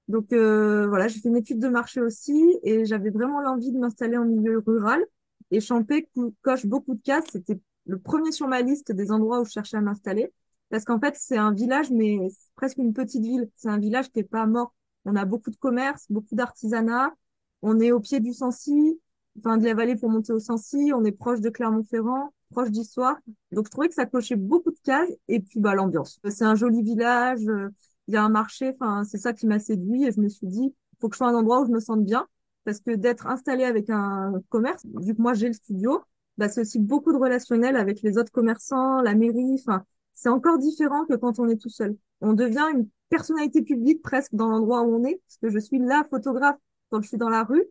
Donc 0.07 0.33
euh, 0.33 0.88
voilà, 0.88 1.07
j'ai 1.07 1.19
fait 1.19 1.29
une 1.29 1.38
étude 1.38 1.59
de 1.59 1.67
marché 1.67 2.01
aussi 2.01 2.57
et 2.63 2.85
j'avais 2.85 3.09
vraiment 3.09 3.41
l'envie 3.41 3.71
de 3.71 3.77
m'installer 3.77 4.17
en 4.17 4.25
milieu 4.25 4.63
rural. 4.65 5.03
Et 5.51 5.62
Champé 5.62 6.07
coche 6.41 6.65
beaucoup 6.65 6.95
de 6.95 7.01
cases. 7.01 7.25
C'était 7.31 7.59
le 7.85 8.00
premier 8.00 8.31
sur 8.31 8.47
ma 8.47 8.62
liste 8.62 8.91
des 8.91 9.12
endroits 9.12 9.41
où 9.41 9.45
je 9.45 9.51
cherchais 9.51 9.77
à 9.77 9.81
m'installer. 9.81 10.31
Parce 10.69 10.85
qu'en 10.85 11.00
fait, 11.00 11.15
c'est 11.17 11.38
un 11.38 11.51
village, 11.51 11.89
mais 11.89 12.27
presque 12.55 12.77
une 12.77 12.93
petite 12.93 13.24
ville. 13.24 13.50
C'est 13.55 13.69
un 13.69 13.79
village 13.79 14.12
qui 14.12 14.19
est 14.19 14.24
pas 14.24 14.45
mort. 14.45 14.75
On 15.05 15.15
a 15.15 15.25
beaucoup 15.25 15.50
de 15.50 15.55
commerce, 15.55 16.05
beaucoup 16.09 16.35
d'artisanat. 16.35 17.13
On 17.63 17.79
est 17.79 17.91
au 17.91 18.00
pied 18.00 18.19
du 18.19 18.33
Sancy, 18.33 19.00
enfin 19.39 19.57
de 19.57 19.65
la 19.65 19.74
vallée 19.74 19.95
pour 19.95 20.09
monter 20.09 20.33
au 20.33 20.39
Sancy. 20.39 20.91
On 20.93 21.03
est 21.03 21.12
proche 21.12 21.41
de 21.41 21.50
Clermont-Ferrand, 21.50 22.33
proche 22.51 22.72
d'Histoire. 22.72 23.18
Donc, 23.51 23.65
je 23.65 23.72
trouvais 23.72 23.89
que 23.89 23.94
ça 23.96 24.06
cochait 24.06 24.36
beaucoup 24.36 24.72
de 24.72 24.79
cases. 24.84 25.10
Et 25.27 25.39
puis, 25.39 25.60
bah, 25.60 25.75
l'ambiance. 25.75 26.20
C'est 26.29 26.46
un 26.46 26.56
joli 26.56 26.82
village. 26.84 27.41
Il 28.08 28.13
y 28.13 28.18
a 28.18 28.24
un 28.24 28.29
marché. 28.29 28.75
Enfin, 28.79 29.03
c'est 29.03 29.18
ça 29.18 29.34
qui 29.34 29.48
m'a 29.48 29.60
séduit. 29.60 30.06
Et 30.06 30.12
je 30.12 30.20
me 30.20 30.29
suis 30.29 30.48
dit, 30.48 30.74
faut 31.00 31.10
que 31.10 31.15
je 31.15 31.18
sois 31.18 31.29
un 31.29 31.36
endroit 31.36 31.62
où 31.62 31.65
je 31.68 31.72
me 31.72 31.79
sente 31.79 32.03
bien. 32.03 32.27
Parce 32.65 32.79
que 32.82 32.91
d'être 32.96 33.27
installé 33.27 33.63
avec 33.63 33.89
un 33.89 34.34
commerce, 34.50 34.84
vu 35.01 35.15
que 35.15 35.22
moi 35.22 35.34
j'ai 35.34 35.48
le 35.48 35.53
studio, 35.53 36.01
bah, 36.38 36.50
c'est 36.50 36.62
aussi 36.62 36.79
beaucoup 36.79 37.12
de 37.12 37.18
relationnel 37.18 37.75
avec 37.75 38.01
les 38.01 38.18
autres 38.18 38.32
commerçants, 38.32 39.01
la 39.01 39.15
mairie. 39.15 39.56
Enfin, 39.60 39.84
c'est 40.13 40.29
encore 40.29 40.58
différent 40.58 41.06
que 41.06 41.15
quand 41.15 41.39
on 41.39 41.48
est 41.48 41.60
tout 41.60 41.70
seul. 41.70 41.96
On 42.22 42.34
devient 42.34 42.65
une 42.74 42.88
personnalité 43.10 43.62
publique 43.62 44.01
presque 44.01 44.36
dans 44.36 44.50
l'endroit 44.50 44.82
où 44.84 44.96
on 44.96 45.03
est, 45.03 45.22
parce 45.27 45.38
que 45.41 45.50
je 45.50 45.60
suis 45.60 45.79
là 45.79 46.06
photographe 46.10 46.58
quand 46.89 47.01
je 47.01 47.08
suis 47.08 47.18
dans 47.18 47.29
la 47.29 47.44
rue. 47.44 47.65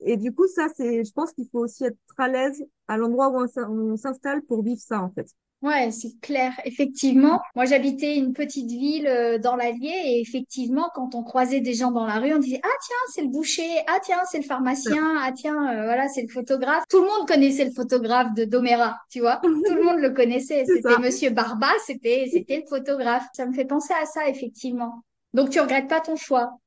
Et 0.00 0.16
du 0.16 0.32
coup, 0.32 0.46
ça, 0.48 0.68
c'est, 0.76 1.04
je 1.04 1.12
pense 1.12 1.32
qu'il 1.32 1.48
faut 1.48 1.60
aussi 1.60 1.84
être 1.84 1.96
à 2.18 2.28
l'aise 2.28 2.64
à 2.92 2.96
l'endroit 2.96 3.30
où 3.30 3.46
on 3.68 3.96
s'installe 3.96 4.42
pour 4.42 4.62
vivre 4.62 4.80
ça, 4.80 5.00
en 5.00 5.10
fait. 5.10 5.28
Ouais, 5.62 5.92
c'est 5.92 6.18
clair. 6.20 6.52
Effectivement, 6.64 7.40
moi 7.54 7.66
j'habitais 7.66 8.16
une 8.16 8.32
petite 8.32 8.68
ville 8.68 9.06
euh, 9.06 9.38
dans 9.38 9.54
l'Allier 9.54 9.94
et 10.06 10.20
effectivement, 10.20 10.90
quand 10.92 11.14
on 11.14 11.22
croisait 11.22 11.60
des 11.60 11.74
gens 11.74 11.92
dans 11.92 12.04
la 12.04 12.18
rue, 12.18 12.34
on 12.34 12.40
disait 12.40 12.60
Ah 12.64 12.76
tiens, 12.84 12.96
c'est 13.14 13.22
le 13.22 13.28
boucher, 13.28 13.70
ah 13.86 14.00
tiens, 14.02 14.18
c'est 14.28 14.38
le 14.38 14.44
pharmacien, 14.44 15.14
ah 15.20 15.30
tiens, 15.30 15.54
euh, 15.54 15.84
voilà, 15.84 16.08
c'est 16.08 16.22
le 16.22 16.28
photographe. 16.28 16.82
Tout 16.88 17.00
le 17.00 17.06
monde 17.06 17.28
connaissait 17.28 17.64
le 17.64 17.70
photographe 17.70 18.34
de 18.34 18.44
Doméra, 18.44 18.96
tu 19.08 19.20
vois. 19.20 19.36
Tout 19.42 19.74
le 19.74 19.84
monde 19.84 20.00
le 20.00 20.10
connaissait. 20.10 20.64
C'était. 20.66 20.98
Monsieur 20.98 21.30
Barba, 21.30 21.70
c'était 21.86 22.28
c'était 22.32 22.56
le 22.56 22.66
photographe. 22.68 23.26
Ça 23.32 23.46
me 23.46 23.52
fait 23.52 23.64
penser 23.64 23.94
à 24.02 24.04
ça, 24.04 24.28
effectivement. 24.28 25.04
Donc 25.32 25.50
tu 25.50 25.60
regrettes 25.60 25.88
pas 25.88 26.00
ton 26.00 26.16
choix? 26.16 26.58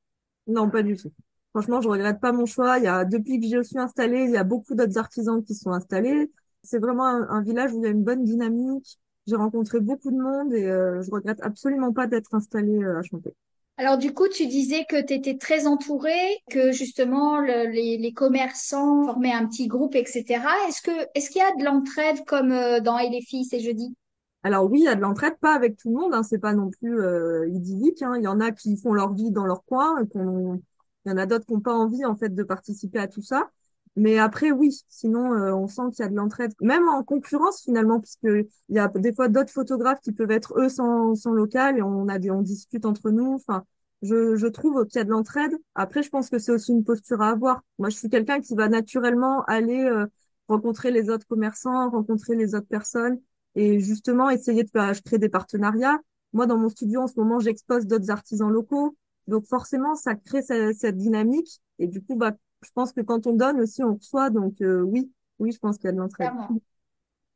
Non, 0.46 0.70
pas 0.70 0.82
du 0.82 0.96
tout. 0.96 1.12
Franchement, 1.56 1.80
je 1.80 1.88
regrette 1.88 2.20
pas 2.20 2.32
mon 2.32 2.44
choix. 2.46 2.78
Il 2.78 2.84
y 2.84 2.86
a, 2.86 3.04
depuis 3.04 3.40
que 3.40 3.46
je 3.48 3.62
suis 3.62 3.78
installée, 3.78 4.24
il 4.24 4.30
y 4.30 4.36
a 4.36 4.44
beaucoup 4.44 4.74
d'autres 4.74 4.98
artisans 4.98 5.42
qui 5.42 5.54
sont 5.54 5.70
installés. 5.72 6.30
C'est 6.62 6.78
vraiment 6.78 7.06
un, 7.06 7.28
un 7.30 7.42
village 7.42 7.72
où 7.72 7.78
il 7.80 7.84
y 7.84 7.86
a 7.86 7.90
une 7.90 8.04
bonne 8.04 8.24
dynamique. 8.24 8.98
J'ai 9.26 9.36
rencontré 9.36 9.80
beaucoup 9.80 10.10
de 10.10 10.18
monde 10.18 10.52
et 10.52 10.66
euh, 10.66 11.00
je 11.02 11.10
regrette 11.10 11.40
absolument 11.42 11.92
pas 11.92 12.06
d'être 12.06 12.34
installée 12.34 12.82
euh, 12.82 12.98
à 12.98 13.02
Champé. 13.02 13.34
Alors 13.78 13.96
du 13.98 14.12
coup, 14.12 14.28
tu 14.28 14.46
disais 14.46 14.84
que 14.88 15.00
tu 15.02 15.14
étais 15.14 15.36
très 15.38 15.66
entourée, 15.66 16.38
que 16.50 16.72
justement 16.72 17.40
le- 17.40 17.70
les, 17.70 17.96
les 17.98 18.12
commerçants 18.12 19.04
formaient 19.04 19.32
un 19.32 19.46
petit 19.46 19.66
groupe, 19.66 19.94
etc. 19.94 20.52
Est-ce 20.68 20.82
que 20.82 20.90
est-ce 21.14 21.30
qu'il 21.30 21.40
y 21.40 21.44
a 21.44 21.54
de 21.56 21.64
l'entraide 21.64 22.24
comme 22.26 22.52
euh, 22.52 22.80
dans 22.80 22.98
Et 22.98 23.08
les 23.10 23.22
filles, 23.22 23.44
c'est 23.46 23.60
jeudi? 23.60 23.94
Alors 24.42 24.70
oui, 24.70 24.80
il 24.80 24.84
y 24.84 24.88
a 24.88 24.94
de 24.94 25.00
l'entraide, 25.00 25.36
pas 25.40 25.54
avec 25.54 25.76
tout 25.76 25.88
le 25.90 25.96
monde, 25.96 26.14
hein, 26.14 26.22
c'est 26.22 26.38
pas 26.38 26.52
non 26.54 26.70
plus 26.70 27.00
euh, 27.00 27.48
idyllique. 27.48 28.02
Hein. 28.02 28.14
Il 28.16 28.22
y 28.22 28.28
en 28.28 28.40
a 28.40 28.52
qui 28.52 28.76
font 28.76 28.92
leur 28.92 29.12
vie 29.12 29.30
dans 29.32 29.44
leur 29.46 29.64
coin, 29.64 30.00
et 30.02 30.08
qu'on- 30.08 30.62
il 31.06 31.10
y 31.10 31.12
en 31.12 31.18
a 31.18 31.26
d'autres 31.26 31.46
qui 31.46 31.54
n'ont 31.54 31.60
pas 31.60 31.74
envie 31.74 32.04
en 32.04 32.16
fait 32.16 32.34
de 32.34 32.42
participer 32.42 32.98
à 32.98 33.08
tout 33.08 33.22
ça. 33.22 33.48
Mais 33.96 34.18
après, 34.18 34.50
oui, 34.50 34.78
sinon 34.88 35.32
euh, 35.32 35.54
on 35.54 35.68
sent 35.68 35.82
qu'il 35.94 36.04
y 36.04 36.06
a 36.06 36.10
de 36.10 36.14
l'entraide, 36.14 36.52
même 36.60 36.86
en 36.88 37.02
concurrence 37.02 37.62
finalement, 37.62 38.00
puisque 38.00 38.24
il 38.24 38.76
y 38.76 38.78
a 38.78 38.88
des 38.88 39.14
fois 39.14 39.28
d'autres 39.28 39.52
photographes 39.52 40.00
qui 40.02 40.12
peuvent 40.12 40.30
être 40.30 40.58
eux 40.58 40.68
sans, 40.68 41.14
sans 41.14 41.32
local 41.32 41.78
et 41.78 41.82
on 41.82 42.08
a 42.08 42.18
des, 42.18 42.30
on 42.30 42.42
discute 42.42 42.84
entre 42.84 43.10
nous. 43.10 43.34
Enfin, 43.34 43.64
je, 44.02 44.36
je 44.36 44.46
trouve 44.46 44.84
qu'il 44.86 44.98
y 44.98 45.00
a 45.00 45.04
de 45.04 45.10
l'entraide. 45.10 45.56
Après, 45.74 46.02
je 46.02 46.10
pense 46.10 46.28
que 46.28 46.38
c'est 46.38 46.52
aussi 46.52 46.72
une 46.72 46.84
posture 46.84 47.22
à 47.22 47.30
avoir. 47.30 47.62
Moi, 47.78 47.88
je 47.88 47.96
suis 47.96 48.10
quelqu'un 48.10 48.40
qui 48.40 48.54
va 48.54 48.68
naturellement 48.68 49.44
aller 49.44 49.84
euh, 49.84 50.06
rencontrer 50.48 50.90
les 50.90 51.08
autres 51.08 51.26
commerçants, 51.26 51.90
rencontrer 51.90 52.36
les 52.36 52.54
autres 52.54 52.68
personnes 52.68 53.18
et 53.54 53.80
justement 53.80 54.28
essayer 54.28 54.62
de 54.64 54.70
faire, 54.70 54.92
je 54.92 55.02
crée 55.02 55.18
des 55.18 55.30
partenariats. 55.30 55.98
Moi, 56.34 56.46
dans 56.46 56.58
mon 56.58 56.68
studio, 56.68 57.00
en 57.00 57.06
ce 57.06 57.14
moment, 57.16 57.38
j'expose 57.38 57.86
d'autres 57.86 58.10
artisans 58.10 58.50
locaux. 58.50 58.94
Donc, 59.26 59.46
forcément, 59.46 59.94
ça 59.94 60.14
crée 60.14 60.42
cette, 60.42 60.76
cette 60.76 60.96
dynamique. 60.96 61.60
Et 61.78 61.86
du 61.86 62.02
coup, 62.02 62.16
bah, 62.16 62.32
je 62.62 62.70
pense 62.74 62.92
que 62.92 63.00
quand 63.00 63.26
on 63.26 63.32
donne 63.32 63.60
aussi, 63.60 63.82
on 63.82 63.94
reçoit. 63.94 64.30
Donc, 64.30 64.60
euh, 64.60 64.80
oui, 64.80 65.10
oui, 65.38 65.52
je 65.52 65.58
pense 65.58 65.76
qu'il 65.76 65.86
y 65.86 65.88
a 65.88 65.92
de 65.92 65.98
l'entraide. 65.98 66.30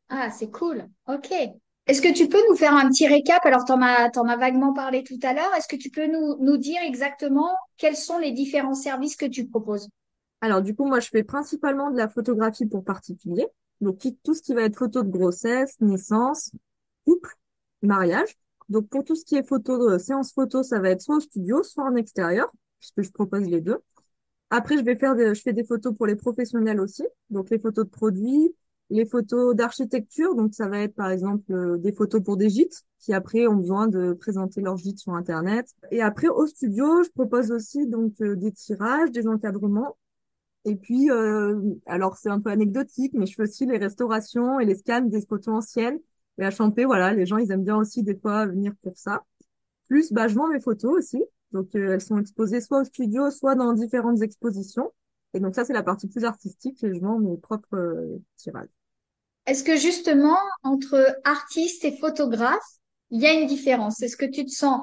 Ah, 0.09 0.31
c'est 0.31 0.51
cool. 0.51 0.89
Ok. 1.09 1.33
Est-ce 1.87 2.03
que 2.03 2.13
tu 2.13 2.29
peux 2.29 2.41
nous 2.49 2.57
faire 2.57 2.75
un 2.75 2.89
petit 2.89 3.07
récap? 3.07 3.45
Alors, 3.45 3.65
t'en 3.65 3.81
as, 3.83 4.11
t'en 4.11 4.27
as 4.29 4.37
vaguement 4.37 4.73
parlé 4.73 5.03
tout 5.03 5.19
à 5.23 5.33
l'heure. 5.33 5.53
Est-ce 5.57 5.69
que 5.69 5.77
tu 5.77 5.91
peux 5.91 6.07
nous, 6.07 6.37
nous 6.39 6.57
dire 6.57 6.81
exactement 6.85 7.57
quels 7.79 7.97
sont 7.97 8.19
les 8.19 8.33
différents 8.33 8.75
services 8.75 9.17
que 9.17 9.27
tu 9.27 9.47
proposes? 9.47 9.89
Alors, 10.41 10.63
du 10.63 10.75
coup, 10.75 10.87
moi, 10.87 11.01
je 11.01 11.09
fais 11.09 11.23
principalement 11.23 11.91
de 11.91 11.97
la 11.97 12.09
photographie 12.09 12.67
pour 12.67 12.85
particuliers. 12.85 13.49
Donc, 13.81 13.99
tout 14.23 14.35
ce 14.35 14.43
qui 14.43 14.55
va 14.55 14.63
être 14.63 14.77
photo 14.77 15.03
de 15.03 15.11
grossesse, 15.11 15.81
naissance, 15.81 16.53
couple, 17.05 17.35
mariage. 17.83 18.37
Donc, 18.71 18.89
pour 18.89 19.05
tout 19.05 19.17
ce 19.17 19.25
qui 19.25 19.35
est 19.35 19.47
photo, 19.47 19.91
euh, 19.91 19.99
séance 19.99 20.33
photo, 20.33 20.63
ça 20.63 20.79
va 20.79 20.91
être 20.91 21.03
soit 21.03 21.17
au 21.17 21.21
studio, 21.21 21.63
soit 21.65 21.85
en 21.85 21.97
extérieur, 21.97 22.51
puisque 22.79 23.03
je 23.03 23.11
propose 23.11 23.43
les 23.43 23.61
deux. 23.61 23.79
Après, 24.49 24.79
je 24.79 24.85
vais 24.85 24.97
faire 24.97 25.17
des, 25.17 25.35
je 25.35 25.43
fais 25.43 25.53
des 25.53 25.65
photos 25.65 25.95
pour 25.95 26.07
les 26.07 26.15
professionnels 26.15 26.81
aussi. 26.81 27.03
Donc, 27.31 27.51
les 27.51 27.59
photos 27.59 27.85
de 27.85 27.91
produits, 27.91 28.55
les 28.89 29.07
photos 29.07 29.57
d'architecture. 29.57 30.37
Donc, 30.37 30.55
ça 30.55 30.69
va 30.69 30.79
être, 30.79 30.95
par 30.95 31.11
exemple, 31.11 31.53
euh, 31.53 31.79
des 31.79 31.93
photos 31.93 32.23
pour 32.23 32.37
des 32.37 32.49
gîtes 32.49 32.85
qui, 33.01 33.13
après, 33.13 33.49
ont 33.49 33.57
besoin 33.57 33.89
de 33.89 34.13
présenter 34.13 34.61
leur 34.61 34.77
gîte 34.77 35.01
sur 35.01 35.15
Internet. 35.15 35.69
Et 35.91 36.01
après, 36.01 36.29
au 36.29 36.47
studio, 36.47 37.03
je 37.03 37.11
propose 37.11 37.51
aussi, 37.51 37.89
donc, 37.89 38.15
euh, 38.21 38.37
des 38.37 38.53
tirages, 38.53 39.11
des 39.11 39.27
encadrements. 39.27 39.97
Et 40.65 40.77
puis, 40.77 41.09
alors, 41.87 42.19
c'est 42.19 42.29
un 42.29 42.39
peu 42.39 42.51
anecdotique, 42.51 43.15
mais 43.15 43.25
je 43.25 43.35
fais 43.35 43.45
aussi 43.45 43.65
les 43.65 43.79
restaurations 43.79 44.61
et 44.61 44.67
les 44.67 44.75
scans 44.75 45.01
des 45.01 45.23
photos 45.23 45.55
anciennes. 45.55 45.99
Et 46.41 46.45
à 46.45 46.51
Champé, 46.51 46.87
voilà, 46.87 47.13
les 47.13 47.27
gens, 47.27 47.37
ils 47.37 47.53
aiment 47.53 47.65
bien 47.65 47.77
aussi, 47.77 48.03
des 48.03 48.17
fois, 48.17 48.47
venir 48.47 48.73
pour 48.83 48.97
ça. 48.97 49.25
Plus, 49.89 50.11
bah, 50.11 50.27
je 50.27 50.35
vends 50.35 50.49
mes 50.49 50.61
photos 50.61 50.97
aussi. 50.97 51.23
Donc, 51.53 51.75
euh, 51.75 51.95
elles 51.95 52.01
sont 52.01 52.19
exposées 52.19 52.63
soit 52.63 52.81
au 52.81 52.85
studio, 52.85 53.31
soit 53.31 53.55
dans 53.55 53.75
différentes 53.75 54.23
expositions. 54.23 54.91
Et 55.35 55.41
donc, 55.41 55.55
ça, 55.55 55.65
c'est 55.65 55.75
la 55.75 55.83
partie 55.83 56.09
plus 56.09 56.25
artistique 56.25 56.83
et 56.83 56.95
je 56.95 57.01
vends 57.01 57.19
mes 57.19 57.37
propres 57.37 57.77
euh, 57.77 58.23
tirages. 58.37 58.71
Est-ce 59.47 59.63
que 59.63 59.77
justement, 59.77 60.39
entre 60.63 61.19
artiste 61.25 61.85
et 61.85 61.93
photographe, 61.93 62.79
il 63.11 63.21
y 63.21 63.27
a 63.27 63.35
une 63.35 63.47
différence? 63.47 64.03
Est-ce 64.03 64.17
que 64.17 64.27
tu 64.27 64.45
te 64.47 64.51
sens 64.51 64.81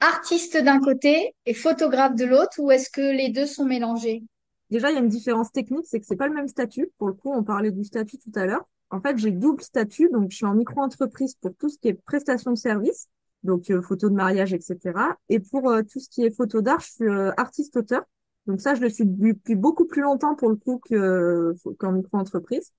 artiste 0.00 0.56
d'un 0.56 0.80
côté 0.80 1.34
et 1.46 1.54
photographe 1.54 2.16
de 2.16 2.24
l'autre, 2.24 2.58
ou 2.58 2.70
est-ce 2.70 2.90
que 2.90 3.00
les 3.00 3.28
deux 3.28 3.46
sont 3.46 3.64
mélangés? 3.64 4.24
Déjà, 4.70 4.90
il 4.90 4.94
y 4.94 4.96
a 4.96 5.00
une 5.00 5.08
différence 5.08 5.52
technique, 5.52 5.84
c'est 5.86 6.00
que 6.00 6.06
c'est 6.06 6.16
pas 6.16 6.28
le 6.28 6.34
même 6.34 6.48
statut. 6.48 6.90
Pour 6.98 7.08
le 7.08 7.14
coup, 7.14 7.32
on 7.32 7.44
parlait 7.44 7.70
du 7.70 7.84
statut 7.84 8.18
tout 8.18 8.32
à 8.34 8.46
l'heure. 8.46 8.64
En 8.90 9.00
fait, 9.00 9.16
j'ai 9.18 9.30
double 9.30 9.62
statut, 9.62 10.08
donc 10.12 10.30
je 10.30 10.36
suis 10.36 10.46
en 10.46 10.54
micro-entreprise 10.54 11.36
pour 11.40 11.54
tout 11.56 11.68
ce 11.68 11.78
qui 11.78 11.88
est 11.88 11.94
prestation 11.94 12.50
de 12.50 12.56
service, 12.56 13.08
donc 13.42 13.70
euh, 13.70 13.82
photos 13.82 14.10
de 14.10 14.16
mariage, 14.16 14.52
etc. 14.52 14.78
Et 15.28 15.40
pour 15.40 15.70
euh, 15.70 15.82
tout 15.82 16.00
ce 16.00 16.08
qui 16.08 16.24
est 16.24 16.34
photo 16.34 16.60
d'art, 16.60 16.80
je 16.80 16.90
suis 16.90 17.04
euh, 17.04 17.32
artiste-auteur. 17.36 18.02
Donc 18.46 18.60
ça, 18.60 18.74
je 18.74 18.80
le 18.80 18.88
suis 18.88 19.04
depuis 19.06 19.54
beaucoup 19.54 19.86
plus 19.86 20.02
longtemps 20.02 20.34
pour 20.34 20.50
le 20.50 20.56
coup 20.56 20.80
que 20.84 21.54
qu'en 21.78 21.92
micro-entreprise. 21.92 22.72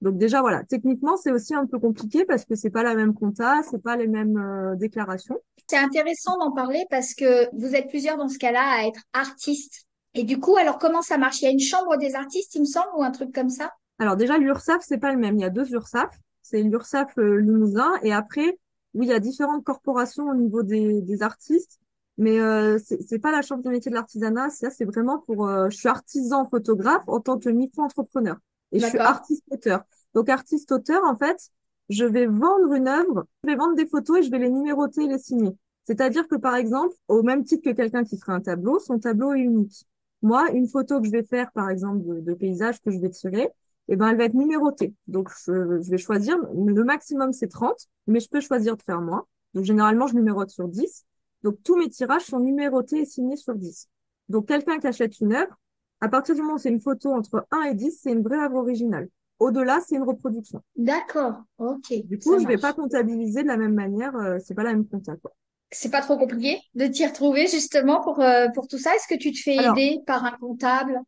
Donc 0.00 0.16
déjà, 0.16 0.40
voilà, 0.40 0.64
techniquement, 0.64 1.16
c'est 1.16 1.30
aussi 1.30 1.54
un 1.54 1.66
peu 1.66 1.78
compliqué 1.78 2.24
parce 2.24 2.44
que 2.46 2.54
c'est 2.54 2.70
pas 2.70 2.82
la 2.82 2.94
même 2.94 3.12
compta, 3.12 3.60
c'est 3.70 3.82
pas 3.82 3.96
les 3.96 4.06
mêmes 4.06 4.38
euh, 4.38 4.74
déclarations. 4.76 5.38
C'est 5.68 5.76
intéressant 5.76 6.38
d'en 6.38 6.52
parler 6.52 6.84
parce 6.88 7.14
que 7.14 7.54
vous 7.54 7.74
êtes 7.74 7.88
plusieurs 7.88 8.16
dans 8.16 8.28
ce 8.28 8.38
cas-là 8.38 8.78
à 8.78 8.86
être 8.86 9.00
artiste. 9.12 9.86
Et 10.14 10.24
du 10.24 10.40
coup, 10.40 10.56
alors 10.56 10.78
comment 10.78 11.02
ça 11.02 11.18
marche? 11.18 11.42
Il 11.42 11.44
y 11.44 11.48
a 11.48 11.50
une 11.50 11.60
chambre 11.60 11.96
des 11.98 12.14
artistes, 12.14 12.54
il 12.54 12.62
me 12.62 12.66
semble, 12.66 12.88
ou 12.96 13.02
un 13.02 13.10
truc 13.10 13.32
comme 13.32 13.50
ça? 13.50 13.70
Alors 14.00 14.16
déjà, 14.16 14.38
l'URSSAF, 14.38 14.82
c'est 14.82 14.98
pas 14.98 15.12
le 15.12 15.18
même. 15.18 15.36
Il 15.36 15.42
y 15.42 15.44
a 15.44 15.50
deux 15.50 15.70
URSSAF. 15.72 16.10
C'est 16.42 16.62
l'URSSAF 16.62 17.16
euh, 17.18 17.36
Limousin 17.36 17.92
et 18.02 18.12
après, 18.12 18.58
oui, 18.94 19.06
il 19.06 19.10
y 19.10 19.12
a 19.12 19.20
différentes 19.20 19.62
corporations 19.62 20.28
au 20.28 20.34
niveau 20.34 20.62
des, 20.62 21.02
des 21.02 21.22
artistes, 21.22 21.78
mais 22.16 22.40
euh, 22.40 22.78
c'est 22.78 23.18
pas 23.18 23.30
la 23.30 23.42
Chambre 23.42 23.62
des 23.62 23.68
métiers 23.68 23.90
de 23.90 23.94
l'artisanat. 23.94 24.48
Ça, 24.50 24.70
c'est 24.70 24.86
vraiment 24.86 25.18
pour. 25.18 25.46
euh, 25.46 25.68
je 25.70 25.76
suis 25.76 25.88
artisan 25.88 26.48
photographe 26.48 27.04
en 27.08 27.20
tant 27.20 27.38
que 27.38 27.50
micro-entrepreneur 27.50 28.36
et 28.72 28.80
je 28.80 28.86
suis 28.86 28.98
D'accord. 28.98 29.12
artiste-auteur. 29.16 29.82
Donc 30.14 30.28
artiste-auteur, 30.28 31.02
en 31.04 31.16
fait, 31.16 31.50
je 31.90 32.04
vais 32.04 32.26
vendre 32.26 32.72
une 32.72 32.88
œuvre, 32.88 33.26
je 33.44 33.50
vais 33.50 33.56
vendre 33.56 33.74
des 33.76 33.86
photos 33.86 34.18
et 34.18 34.22
je 34.22 34.30
vais 34.30 34.38
les 34.38 34.50
numéroter 34.50 35.04
et 35.04 35.08
les 35.08 35.18
signer. 35.18 35.52
C'est-à-dire 35.84 36.26
que 36.26 36.36
par 36.36 36.56
exemple, 36.56 36.94
au 37.08 37.22
même 37.22 37.44
titre 37.44 37.62
que 37.70 37.76
quelqu'un 37.76 38.04
qui 38.04 38.18
ferait 38.18 38.32
un 38.32 38.40
tableau, 38.40 38.78
son 38.78 38.98
tableau 38.98 39.34
est 39.34 39.40
unique. 39.40 39.84
Moi, 40.22 40.50
une 40.52 40.68
photo 40.68 41.00
que 41.00 41.06
je 41.06 41.12
vais 41.12 41.22
faire, 41.24 41.52
par 41.52 41.70
exemple, 41.70 42.02
de, 42.04 42.20
de 42.20 42.34
paysage 42.34 42.80
que 42.80 42.90
je 42.90 42.98
vais 42.98 43.10
tirer 43.10 43.50
eh 43.92 43.96
ben, 43.96 44.08
elle 44.08 44.16
va 44.16 44.24
être 44.24 44.34
numérotée. 44.34 44.94
Donc, 45.08 45.30
je, 45.44 45.80
je 45.82 45.90
vais 45.90 45.98
choisir, 45.98 46.38
le 46.54 46.84
maximum, 46.84 47.32
c'est 47.32 47.48
30, 47.48 47.76
mais 48.06 48.20
je 48.20 48.28
peux 48.28 48.40
choisir 48.40 48.76
de 48.76 48.82
faire 48.82 49.00
moins. 49.00 49.26
Donc, 49.52 49.64
généralement, 49.64 50.06
je 50.06 50.14
numérote 50.14 50.50
sur 50.50 50.68
10. 50.68 51.04
Donc, 51.42 51.56
tous 51.64 51.76
mes 51.76 51.88
tirages 51.88 52.22
sont 52.22 52.38
numérotés 52.38 53.00
et 53.00 53.04
signés 53.04 53.36
sur 53.36 53.54
10. 53.54 53.88
Donc, 54.28 54.46
quelqu'un 54.46 54.78
qui 54.78 54.86
achète 54.86 55.18
une 55.18 55.32
œuvre, 55.32 55.58
à 56.00 56.08
partir 56.08 56.36
du 56.36 56.40
moment 56.40 56.54
où 56.54 56.58
c'est 56.58 56.68
une 56.68 56.80
photo 56.80 57.12
entre 57.12 57.46
1 57.50 57.62
et 57.62 57.74
10, 57.74 57.98
c'est 58.02 58.12
une 58.12 58.22
vraie 58.22 58.38
œuvre 58.38 58.56
originale. 58.56 59.08
Au-delà, 59.40 59.80
c'est 59.80 59.96
une 59.96 60.04
reproduction. 60.04 60.62
D'accord. 60.76 61.42
Ok, 61.58 61.92
Du 62.04 62.18
coup, 62.18 62.38
je 62.38 62.46
vais 62.46 62.58
pas 62.58 62.72
comptabiliser 62.72 63.42
de 63.42 63.48
la 63.48 63.56
même 63.56 63.74
manière, 63.74 64.14
euh, 64.16 64.38
c'est 64.38 64.54
pas 64.54 64.62
la 64.62 64.72
même 64.72 64.86
compta, 64.86 65.16
quoi. 65.16 65.32
C'est 65.72 65.90
pas 65.90 66.02
trop 66.02 66.16
compliqué 66.16 66.60
de 66.74 66.86
t'y 66.86 67.06
retrouver 67.06 67.46
justement 67.46 68.02
pour, 68.02 68.20
euh, 68.20 68.48
pour 68.54 68.68
tout 68.68 68.78
ça? 68.78 68.94
Est-ce 68.94 69.06
que 69.08 69.18
tu 69.18 69.32
te 69.32 69.38
fais 69.38 69.56
Alors, 69.56 69.76
aider 69.76 69.98
par 70.06 70.24
un 70.24 70.32
comptable? 70.32 71.00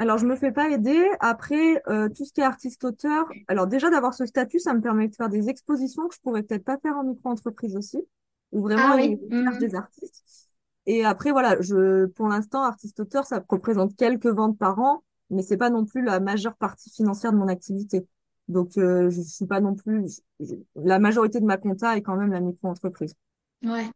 Alors, 0.00 0.16
je 0.16 0.26
me 0.26 0.34
fais 0.34 0.50
pas 0.50 0.70
aider. 0.70 0.98
Après, 1.20 1.82
euh, 1.88 2.08
tout 2.08 2.24
ce 2.24 2.32
qui 2.32 2.40
est 2.40 2.44
artiste-auteur, 2.44 3.26
alors 3.48 3.66
déjà 3.66 3.90
d'avoir 3.90 4.14
ce 4.14 4.24
statut, 4.24 4.58
ça 4.58 4.72
me 4.72 4.80
permet 4.80 5.08
de 5.08 5.14
faire 5.14 5.28
des 5.28 5.48
expositions 5.50 6.08
que 6.08 6.14
je 6.14 6.20
pourrais 6.22 6.42
peut-être 6.42 6.64
pas 6.64 6.78
faire 6.78 6.96
en 6.96 7.04
micro-entreprise 7.04 7.76
aussi, 7.76 7.98
où 8.52 8.62
vraiment 8.62 8.92
Ah 8.92 8.96
oui. 8.96 9.18
Mhm. 9.28 9.58
des 9.58 9.74
artistes. 9.74 10.24
Et 10.86 11.04
après, 11.04 11.32
voilà, 11.32 11.60
je, 11.60 12.06
pour 12.06 12.28
l'instant, 12.28 12.62
artiste-auteur, 12.62 13.26
ça 13.26 13.44
représente 13.46 13.94
quelques 13.94 14.26
ventes 14.26 14.58
par 14.58 14.78
an, 14.78 15.04
mais 15.28 15.42
c'est 15.42 15.58
pas 15.58 15.68
non 15.70 15.84
plus 15.84 16.02
la 16.02 16.18
majeure 16.18 16.56
partie 16.56 16.90
financière 16.90 17.32
de 17.32 17.36
mon 17.36 17.48
activité. 17.48 18.06
Donc, 18.48 18.78
euh, 18.78 19.10
je 19.10 19.20
suis 19.20 19.46
pas 19.46 19.60
non 19.60 19.74
plus, 19.74 20.22
je- 20.40 20.54
la 20.76 20.98
majorité 20.98 21.40
de 21.40 21.44
ma 21.44 21.58
compta 21.58 21.96
est 21.98 22.02
quand 22.02 22.16
même 22.16 22.32
la 22.32 22.40
micro-entreprise. 22.40 23.14
Ouais, 23.62 23.86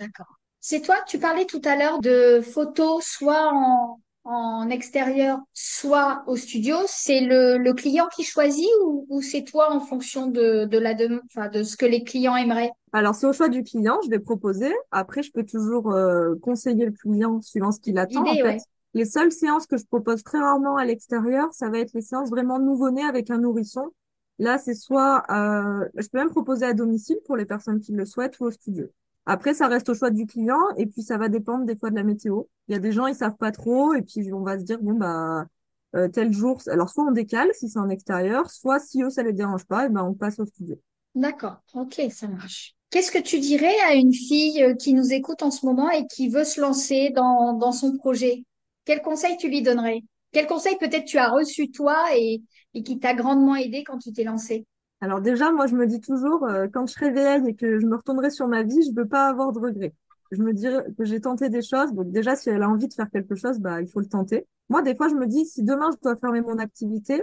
d'accord. 0.00 0.38
C'est 0.60 0.80
toi, 0.82 0.96
tu 1.06 1.18
parlais 1.20 1.46
tout 1.46 1.62
à 1.64 1.76
l'heure 1.76 2.00
de 2.00 2.40
photos, 2.40 3.04
soit 3.04 3.52
en, 3.52 4.00
en 4.24 4.70
extérieur, 4.70 5.38
soit 5.52 6.24
au 6.26 6.36
studio. 6.36 6.76
C'est 6.86 7.20
le, 7.20 7.58
le 7.58 7.74
client 7.74 8.06
qui 8.14 8.24
choisit 8.24 8.68
ou, 8.84 9.06
ou 9.08 9.22
c'est 9.22 9.42
toi 9.44 9.72
en 9.72 9.80
fonction 9.80 10.26
de, 10.26 10.64
de 10.64 10.78
la 10.78 10.94
dem- 10.94 11.20
enfin, 11.26 11.48
de 11.48 11.62
ce 11.62 11.76
que 11.76 11.86
les 11.86 12.04
clients 12.04 12.36
aimeraient? 12.36 12.72
Alors, 12.92 13.14
c'est 13.14 13.26
au 13.26 13.32
choix 13.32 13.48
du 13.48 13.62
client, 13.62 13.98
je 14.04 14.10
vais 14.10 14.18
proposer. 14.18 14.70
Après, 14.90 15.22
je 15.22 15.32
peux 15.32 15.44
toujours 15.44 15.92
euh, 15.92 16.34
conseiller 16.42 16.84
le 16.86 16.92
client 16.92 17.40
suivant 17.40 17.72
ce 17.72 17.80
qu'il 17.80 17.98
attend. 17.98 18.30
En 18.30 18.36
fait, 18.36 18.56
ouais. 18.56 18.58
les 18.94 19.06
seules 19.06 19.32
séances 19.32 19.66
que 19.66 19.78
je 19.78 19.86
propose 19.86 20.22
très 20.22 20.38
rarement 20.38 20.76
à 20.76 20.84
l'extérieur, 20.84 21.48
ça 21.52 21.70
va 21.70 21.78
être 21.78 21.92
les 21.94 22.02
séances 22.02 22.30
vraiment 22.30 22.58
nouveau-né 22.58 23.02
avec 23.02 23.30
un 23.30 23.38
nourrisson. 23.38 23.90
Là, 24.38 24.58
c'est 24.58 24.74
soit, 24.74 25.24
euh, 25.30 25.88
je 25.96 26.06
peux 26.08 26.18
même 26.18 26.30
proposer 26.30 26.66
à 26.66 26.74
domicile 26.74 27.18
pour 27.24 27.36
les 27.36 27.46
personnes 27.46 27.80
qui 27.80 27.92
le 27.92 28.04
souhaitent 28.04 28.38
ou 28.40 28.44
au 28.46 28.50
studio. 28.50 28.88
Après, 29.26 29.54
ça 29.54 29.68
reste 29.68 29.88
au 29.88 29.94
choix 29.94 30.10
du 30.10 30.26
client 30.26 30.60
et 30.76 30.86
puis 30.86 31.02
ça 31.02 31.16
va 31.16 31.28
dépendre 31.28 31.64
des 31.64 31.76
fois 31.76 31.90
de 31.90 31.94
la 31.94 32.02
météo. 32.02 32.42
Il 32.68 32.72
y 32.72 32.74
a 32.74 32.80
des 32.80 32.92
gens, 32.92 33.06
ils 33.06 33.14
savent 33.14 33.36
pas 33.36 33.52
trop 33.52 33.94
et 33.94 34.02
puis 34.02 34.32
on 34.32 34.42
va 34.42 34.58
se 34.58 34.64
dire, 34.64 34.80
bon, 34.80 34.94
bah, 34.94 35.46
euh, 35.94 36.08
tel 36.08 36.32
jour, 36.32 36.60
alors 36.68 36.88
soit 36.88 37.04
on 37.04 37.12
décale 37.12 37.50
si 37.52 37.68
c'est 37.68 37.78
en 37.78 37.90
extérieur, 37.90 38.50
soit 38.50 38.80
si 38.80 39.02
eux, 39.02 39.10
ça 39.10 39.22
les 39.22 39.32
dérange 39.32 39.64
pas, 39.66 39.86
et 39.86 39.88
ben 39.90 40.02
on 40.02 40.14
passe 40.14 40.38
au 40.40 40.46
studio. 40.46 40.76
D'accord, 41.14 41.58
ok, 41.74 42.00
ça 42.10 42.28
marche. 42.28 42.74
Qu'est-ce 42.90 43.12
que 43.12 43.18
tu 43.18 43.38
dirais 43.38 43.78
à 43.86 43.94
une 43.94 44.12
fille 44.12 44.62
euh, 44.62 44.74
qui 44.74 44.94
nous 44.94 45.12
écoute 45.12 45.42
en 45.42 45.50
ce 45.50 45.66
moment 45.66 45.90
et 45.90 46.06
qui 46.06 46.28
veut 46.28 46.44
se 46.44 46.60
lancer 46.60 47.10
dans, 47.10 47.72
son 47.72 47.96
projet? 47.96 48.44
Quel 48.84 49.02
conseil 49.02 49.36
tu 49.36 49.48
lui 49.48 49.62
donnerais? 49.62 50.00
Quel 50.32 50.46
conseil 50.46 50.76
peut-être 50.78 51.04
tu 51.04 51.18
as 51.18 51.30
reçu 51.30 51.70
toi 51.70 52.04
et, 52.16 52.42
et 52.74 52.82
qui 52.82 52.98
t'a 52.98 53.14
grandement 53.14 53.56
aidé 53.56 53.84
quand 53.84 53.98
tu 53.98 54.12
t'es 54.12 54.24
lancé? 54.24 54.66
Alors 55.02 55.20
déjà, 55.20 55.50
moi, 55.50 55.66
je 55.66 55.74
me 55.74 55.86
dis 55.86 56.00
toujours, 56.00 56.44
euh, 56.44 56.68
quand 56.72 56.86
je 56.86 56.92
serai 56.92 57.10
vieille 57.10 57.48
et 57.48 57.54
que 57.56 57.80
je 57.80 57.86
me 57.86 57.96
retournerai 57.96 58.30
sur 58.30 58.46
ma 58.46 58.62
vie, 58.62 58.82
je 58.88 58.94
veux 58.94 59.08
pas 59.08 59.26
avoir 59.28 59.52
de 59.52 59.58
regrets. 59.58 59.94
Je 60.30 60.40
me 60.40 60.52
dirais 60.52 60.84
que 60.96 61.04
j'ai 61.04 61.20
tenté 61.20 61.48
des 61.48 61.60
choses. 61.60 61.92
Donc 61.92 62.12
déjà, 62.12 62.36
si 62.36 62.50
elle 62.50 62.62
a 62.62 62.68
envie 62.68 62.86
de 62.86 62.94
faire 62.94 63.10
quelque 63.10 63.34
chose, 63.34 63.58
bah, 63.58 63.82
il 63.82 63.88
faut 63.88 63.98
le 63.98 64.06
tenter. 64.06 64.46
Moi, 64.68 64.80
des 64.82 64.94
fois, 64.94 65.08
je 65.08 65.14
me 65.16 65.26
dis, 65.26 65.44
si 65.44 65.64
demain 65.64 65.90
je 65.92 65.96
dois 66.00 66.14
fermer 66.16 66.40
mon 66.40 66.56
activité, 66.58 67.20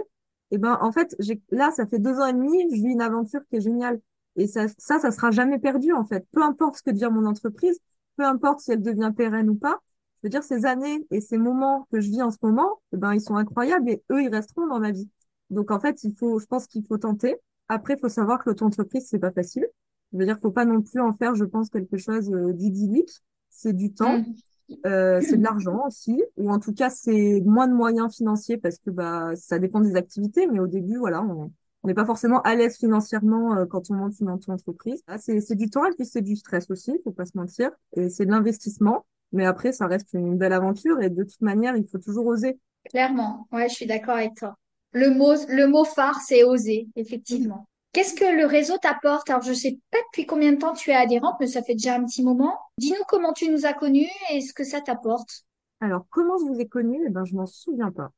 eh 0.50 0.58
ben, 0.58 0.76
en 0.82 0.92
fait, 0.92 1.16
là, 1.50 1.70
ça 1.70 1.86
fait 1.86 1.98
deux 1.98 2.18
ans 2.20 2.26
et 2.26 2.34
demi, 2.34 2.68
je 2.70 2.82
vis 2.82 2.92
une 2.92 3.00
aventure 3.00 3.40
qui 3.48 3.56
est 3.56 3.60
géniale. 3.62 3.98
Et 4.36 4.46
ça, 4.46 4.66
ça, 4.76 4.98
ça 4.98 5.10
sera 5.10 5.30
jamais 5.30 5.58
perdu, 5.58 5.94
en 5.94 6.04
fait. 6.04 6.26
Peu 6.32 6.42
importe 6.42 6.76
ce 6.76 6.82
que 6.82 6.90
devient 6.90 7.08
mon 7.10 7.24
entreprise, 7.24 7.80
peu 8.16 8.24
importe 8.26 8.60
si 8.60 8.72
elle 8.72 8.82
devient 8.82 9.12
pérenne 9.16 9.48
ou 9.48 9.54
pas. 9.56 9.80
Je 10.22 10.26
veux 10.26 10.30
dire, 10.30 10.42
ces 10.42 10.66
années 10.66 11.06
et 11.10 11.22
ces 11.22 11.38
moments 11.38 11.88
que 11.90 12.00
je 12.00 12.10
vis 12.10 12.20
en 12.20 12.30
ce 12.30 12.36
moment, 12.42 12.82
eh 12.92 12.98
ben, 12.98 13.14
ils 13.14 13.22
sont 13.22 13.36
incroyables 13.36 13.88
et 13.88 14.02
eux, 14.12 14.22
ils 14.22 14.28
resteront 14.28 14.66
dans 14.66 14.80
ma 14.80 14.90
vie. 14.90 15.08
Donc, 15.48 15.70
en 15.70 15.80
fait, 15.80 16.04
il 16.04 16.14
faut, 16.14 16.38
je 16.38 16.44
pense 16.46 16.66
qu'il 16.66 16.84
faut 16.86 16.98
tenter. 16.98 17.36
Après, 17.70 17.94
il 17.94 18.00
faut 18.00 18.08
savoir 18.10 18.44
que 18.44 18.50
l'auto-entreprise, 18.50 19.06
c'est 19.08 19.18
pas 19.20 19.32
facile. 19.32 19.66
Je 20.12 20.18
veux 20.18 20.26
dire, 20.26 20.38
faut 20.40 20.50
pas 20.52 20.64
non 20.66 20.82
plus 20.82 21.00
en 21.00 21.12
faire, 21.14 21.34
je 21.36 21.44
pense, 21.44 21.70
quelque 21.70 21.96
chose 21.98 22.30
euh, 22.32 22.52
d'idyllique. 22.52 23.10
C'est 23.50 23.72
du 23.74 23.92
temps, 23.94 24.24
Mm. 24.68 24.76
euh, 24.86 25.20
c'est 25.22 25.36
de 25.38 25.42
l'argent 25.44 25.86
aussi, 25.86 26.22
ou 26.36 26.50
en 26.50 26.58
tout 26.60 26.72
cas, 26.74 26.90
c'est 26.90 27.42
moins 27.46 27.68
de 27.68 27.74
moyens 27.74 28.14
financiers 28.16 28.58
parce 28.58 28.78
que 28.78 28.90
bah 28.90 29.32
ça 29.36 29.58
dépend 29.58 29.80
des 29.80 29.96
activités. 29.96 30.46
Mais 30.48 30.60
au 30.60 30.66
début, 30.66 30.98
voilà, 30.98 31.22
on 31.22 31.52
on 31.82 31.88
n'est 31.88 31.94
pas 31.94 32.04
forcément 32.04 32.42
à 32.42 32.54
l'aise 32.56 32.76
financièrement 32.78 33.56
euh, 33.56 33.66
quand 33.66 33.90
on 33.90 33.94
monte 33.94 34.20
une 34.20 34.30
auto-entreprise. 34.30 35.02
Ah, 35.06 35.18
c'est 35.18 35.40
c'est 35.40 35.54
du 35.56 35.70
temps 35.70 35.84
et 35.86 35.92
puis 35.96 36.04
c'est 36.06 36.20
du 36.22 36.36
stress 36.36 36.70
aussi, 36.70 36.92
faut 37.04 37.12
pas 37.12 37.26
se 37.26 37.36
mentir. 37.36 37.70
Et 37.96 38.10
c'est 38.10 38.26
de 38.26 38.30
l'investissement. 38.30 39.06
Mais 39.32 39.46
après, 39.46 39.72
ça 39.72 39.86
reste 39.86 40.12
une 40.12 40.36
belle 40.38 40.52
aventure 40.52 41.00
et 41.00 41.08
de 41.10 41.24
toute 41.24 41.40
manière, 41.40 41.76
il 41.76 41.86
faut 41.88 41.98
toujours 41.98 42.26
oser. 42.26 42.58
Clairement, 42.90 43.48
ouais, 43.52 43.68
je 43.68 43.74
suis 43.74 43.86
d'accord 43.86 44.16
avec 44.16 44.34
toi. 44.34 44.56
Le 44.92 45.10
mot, 45.10 45.34
le 45.48 45.66
mot 45.66 45.84
phare, 45.84 46.20
c'est 46.20 46.44
oser, 46.44 46.88
effectivement. 46.96 47.66
Qu'est-ce 47.92 48.14
que 48.14 48.24
le 48.24 48.46
réseau 48.46 48.76
t'apporte? 48.78 49.28
Alors, 49.30 49.42
je 49.42 49.52
sais 49.52 49.78
pas 49.90 49.98
depuis 50.10 50.26
combien 50.26 50.52
de 50.52 50.58
temps 50.58 50.74
tu 50.74 50.90
es 50.90 50.94
adhérente, 50.94 51.36
mais 51.40 51.46
ça 51.46 51.62
fait 51.62 51.74
déjà 51.74 51.96
un 51.96 52.04
petit 52.04 52.22
moment. 52.22 52.56
Dis-nous 52.78 53.04
comment 53.08 53.32
tu 53.32 53.50
nous 53.50 53.66
as 53.66 53.72
connus 53.72 54.08
et 54.32 54.40
ce 54.40 54.52
que 54.52 54.64
ça 54.64 54.80
t'apporte. 54.80 55.44
Alors, 55.80 56.06
comment 56.10 56.38
je 56.38 56.44
vous 56.44 56.60
ai 56.60 56.68
connu? 56.68 57.00
Eh 57.06 57.10
ben, 57.10 57.24
je 57.24 57.34
m'en 57.34 57.46
souviens 57.46 57.90
pas. 57.90 58.12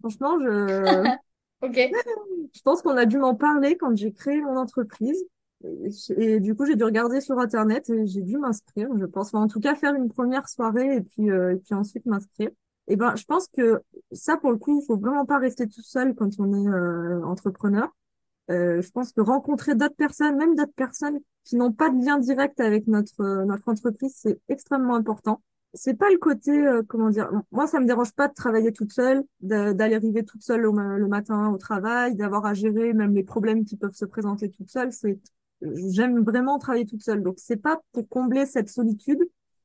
Franchement, 0.00 0.38
je 0.40 1.04
Ok. 1.60 1.76
Je 2.54 2.60
pense 2.62 2.82
qu'on 2.82 2.96
a 2.96 3.04
dû 3.04 3.18
m'en 3.18 3.34
parler 3.34 3.76
quand 3.76 3.94
j'ai 3.96 4.12
créé 4.12 4.40
mon 4.40 4.56
entreprise. 4.56 5.24
Et, 5.64 5.88
et 6.16 6.40
du 6.40 6.54
coup, 6.54 6.64
j'ai 6.66 6.76
dû 6.76 6.84
regarder 6.84 7.20
sur 7.20 7.38
Internet 7.38 7.90
et 7.90 8.06
j'ai 8.06 8.22
dû 8.22 8.38
m'inscrire, 8.38 8.88
je 8.96 9.04
pense. 9.06 9.28
Enfin, 9.28 9.42
en 9.42 9.48
tout 9.48 9.60
cas, 9.60 9.74
faire 9.74 9.94
une 9.94 10.08
première 10.08 10.48
soirée 10.48 10.96
et 10.96 11.00
puis, 11.00 11.30
euh, 11.30 11.54
et 11.54 11.56
puis 11.56 11.74
ensuite 11.74 12.06
m'inscrire. 12.06 12.50
Et 12.88 12.96
ben, 12.96 13.14
je 13.16 13.24
pense 13.24 13.48
que 13.48 13.82
ça, 14.12 14.36
pour 14.36 14.50
le 14.50 14.58
coup, 14.58 14.80
il 14.80 14.86
faut 14.86 14.96
vraiment 14.96 15.26
pas 15.26 15.38
rester 15.38 15.68
tout 15.68 15.82
seul 15.82 16.14
quand 16.14 16.30
on 16.38 16.52
est 16.52 16.68
euh, 16.68 17.22
entrepreneur. 17.24 17.88
Euh, 18.50 18.80
je 18.80 18.90
pense 18.90 19.12
que 19.12 19.20
rencontrer 19.20 19.74
d'autres 19.74 19.94
personnes, 19.94 20.36
même 20.36 20.54
d'autres 20.54 20.72
personnes 20.74 21.18
qui 21.44 21.56
n'ont 21.56 21.72
pas 21.72 21.90
de 21.90 22.02
lien 22.02 22.18
direct 22.18 22.60
avec 22.60 22.86
notre 22.86 23.20
euh, 23.20 23.44
notre 23.44 23.68
entreprise, 23.68 24.14
c'est 24.16 24.40
extrêmement 24.48 24.94
important. 24.94 25.42
C'est 25.74 25.94
pas 25.98 26.10
le 26.10 26.16
côté, 26.16 26.50
euh, 26.66 26.82
comment 26.88 27.10
dire, 27.10 27.30
moi 27.52 27.66
ça 27.66 27.78
me 27.78 27.86
dérange 27.86 28.12
pas 28.12 28.26
de 28.28 28.32
travailler 28.32 28.72
toute 28.72 28.92
seule, 28.92 29.22
d'aller 29.40 29.94
arriver 29.96 30.24
toute 30.24 30.42
seule 30.42 30.62
le 30.62 31.08
matin 31.08 31.50
au 31.50 31.58
travail, 31.58 32.14
d'avoir 32.16 32.46
à 32.46 32.54
gérer 32.54 32.94
même 32.94 33.14
les 33.14 33.22
problèmes 33.22 33.64
qui 33.66 33.76
peuvent 33.76 33.94
se 33.94 34.06
présenter 34.06 34.50
toute 34.50 34.70
seule. 34.70 34.92
C'est, 34.92 35.18
j'aime 35.60 36.24
vraiment 36.24 36.58
travailler 36.58 36.86
toute 36.86 37.02
seule. 37.02 37.22
Donc 37.22 37.34
c'est 37.38 37.56
pas 37.56 37.80
pour 37.92 38.08
combler 38.08 38.46
cette 38.46 38.70
solitude. 38.70 39.20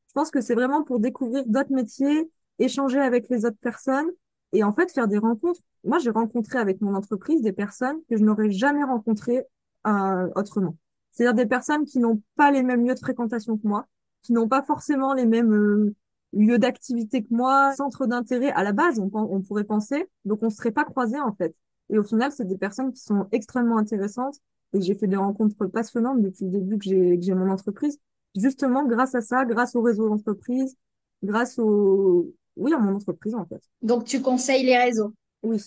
Je 0.10 0.14
pense 0.14 0.30
que 0.30 0.42
c'est 0.42 0.56
vraiment 0.56 0.84
pour 0.84 1.00
découvrir 1.00 1.44
d'autres 1.48 1.72
métiers, 1.74 2.30
échanger 2.60 3.00
avec 3.00 3.30
les 3.30 3.46
autres 3.46 3.58
personnes 3.60 4.10
et 4.52 4.64
en 4.64 4.74
fait 4.74 4.92
faire 4.92 5.08
des 5.08 5.18
rencontres. 5.18 5.62
Moi 5.84 6.00
j'ai 6.00 6.12
rencontré 6.12 6.60
avec 6.60 6.82
mon 6.82 6.96
entreprise 6.96 7.42
des 7.42 7.54
personnes 7.54 7.98
que 8.10 8.18
je 8.18 8.24
n'aurais 8.24 8.52
jamais 8.52 8.84
rencontrées 8.84 9.46
euh, 9.88 10.30
autrement. 10.36 10.76
C'est-à-dire 11.12 11.34
des 11.34 11.46
personnes 11.46 11.86
qui 11.86 12.00
n'ont 12.00 12.22
pas 12.36 12.52
les 12.52 12.64
mêmes 12.64 12.86
lieux 12.86 12.94
de 12.96 13.00
fréquentation 13.00 13.58
que 13.58 13.68
moi 13.68 13.86
qui 14.24 14.34
n'ont 14.34 14.48
pas 14.48 14.64
forcément 14.64 15.14
les 15.14 15.26
mêmes 15.26 15.54
euh, 15.54 15.96
lieux 16.32 16.58
d'activité 16.58 17.24
que 17.24 17.34
moi, 17.34 17.74
centre 17.76 18.08
d'intérêt 18.08 18.52
à 18.52 18.64
la 18.64 18.72
base, 18.72 19.00
on, 19.00 19.42
pourrait 19.42 19.66
penser, 19.66 20.08
donc 20.26 20.42
on 20.42 20.50
serait 20.50 20.72
pas 20.72 20.86
croisés 20.86 21.20
en 21.20 21.34
fait. 21.34 21.56
Et 21.90 22.00
au 22.00 22.04
final, 22.04 22.32
c'est 22.32 22.48
des 22.48 22.58
personnes 22.58 22.92
qui 22.92 23.02
sont 23.02 23.28
extrêmement 23.32 23.78
intéressantes 23.78 24.38
et 24.74 24.82
j'ai 24.82 24.96
fait 24.96 25.08
des 25.08 25.18
rencontres 25.18 25.68
passionnantes 25.68 26.22
depuis 26.22 26.46
le 26.46 26.52
début 26.52 26.78
que 26.80 26.86
j'ai 26.86 27.18
que 27.20 27.24
j'ai 27.24 27.36
mon 27.36 27.52
entreprise, 27.52 28.00
justement 28.36 28.86
grâce 28.86 29.14
à 29.14 29.22
ça, 29.22 29.46
grâce 29.46 29.76
au 29.76 29.82
réseau 29.82 30.10
d'entreprise, 30.10 30.76
grâce 31.22 31.60
au 31.60 32.34
oui 32.56 32.74
à 32.74 32.78
mon 32.80 32.96
entreprise 32.96 33.36
en 33.36 33.46
fait. 33.46 33.62
Donc, 33.82 34.06
tu 34.06 34.22
conseilles 34.22 34.66
les 34.66 34.78
réseaux. 34.78 35.14
Oui. 35.42 35.62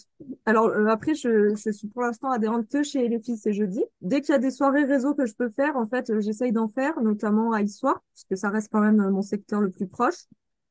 Alors 0.46 0.68
euh, 0.68 0.86
après, 0.86 1.14
je, 1.14 1.54
je 1.54 1.70
suis 1.70 1.86
pour 1.88 2.00
l'instant 2.02 2.30
adhérente 2.30 2.66
que 2.68 2.82
chez 2.82 3.06
les 3.08 3.20
filles, 3.20 3.36
c'est 3.36 3.52
jeudi. 3.52 3.84
Dès 4.00 4.22
qu'il 4.22 4.32
y 4.32 4.34
a 4.36 4.38
des 4.38 4.50
soirées 4.50 4.84
réseau 4.84 5.14
que 5.14 5.26
je 5.26 5.34
peux 5.34 5.50
faire, 5.50 5.76
en 5.76 5.86
fait, 5.86 6.08
euh, 6.08 6.20
j'essaye 6.20 6.50
d'en 6.50 6.68
faire, 6.68 6.98
notamment 7.02 7.52
à 7.52 7.60
Issoire, 7.60 8.02
parce 8.14 8.24
que 8.24 8.36
ça 8.36 8.48
reste 8.48 8.70
quand 8.72 8.80
même 8.80 9.00
euh, 9.00 9.10
mon 9.10 9.20
secteur 9.20 9.60
le 9.60 9.70
plus 9.70 9.86
proche. 9.86 10.24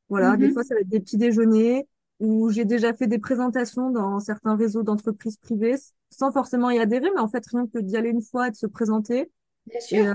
Voilà, 0.10 0.38
des 0.38 0.49
fois, 0.49 0.63
Mhm. 0.63 0.67
ça 0.67 0.73
va 0.75 0.82
être 0.82 0.89
des 0.89 0.99
petits 0.99 1.17
déjeuners 1.17 1.88
où 2.19 2.49
j'ai 2.49 2.65
déjà 2.65 2.93
fait 2.93 3.08
des 3.08 3.19
présentations 3.19 3.91
dans 3.91 4.19
certains 4.19 4.56
réseaux 4.56 4.82
d'entreprises 4.84 5.38
privées, 5.38 5.75
sans 6.10 6.32
forcément 6.32 6.69
y 6.71 6.80
adhérer, 6.80 7.10
mais 7.13 7.19
en 7.21 7.28
fait, 7.28 7.45
rien 7.47 7.67
que 7.67 7.80
d'y 7.80 7.97
aller 7.97 8.10
une 8.10 8.21
fois 8.21 8.47
et 8.47 8.51
de 8.51 8.56
se 8.56 8.65
présenter. 8.67 9.32
Bien 9.67 9.80
Et, 9.91 9.99
sûr. 9.99 10.06
euh, 10.08 10.13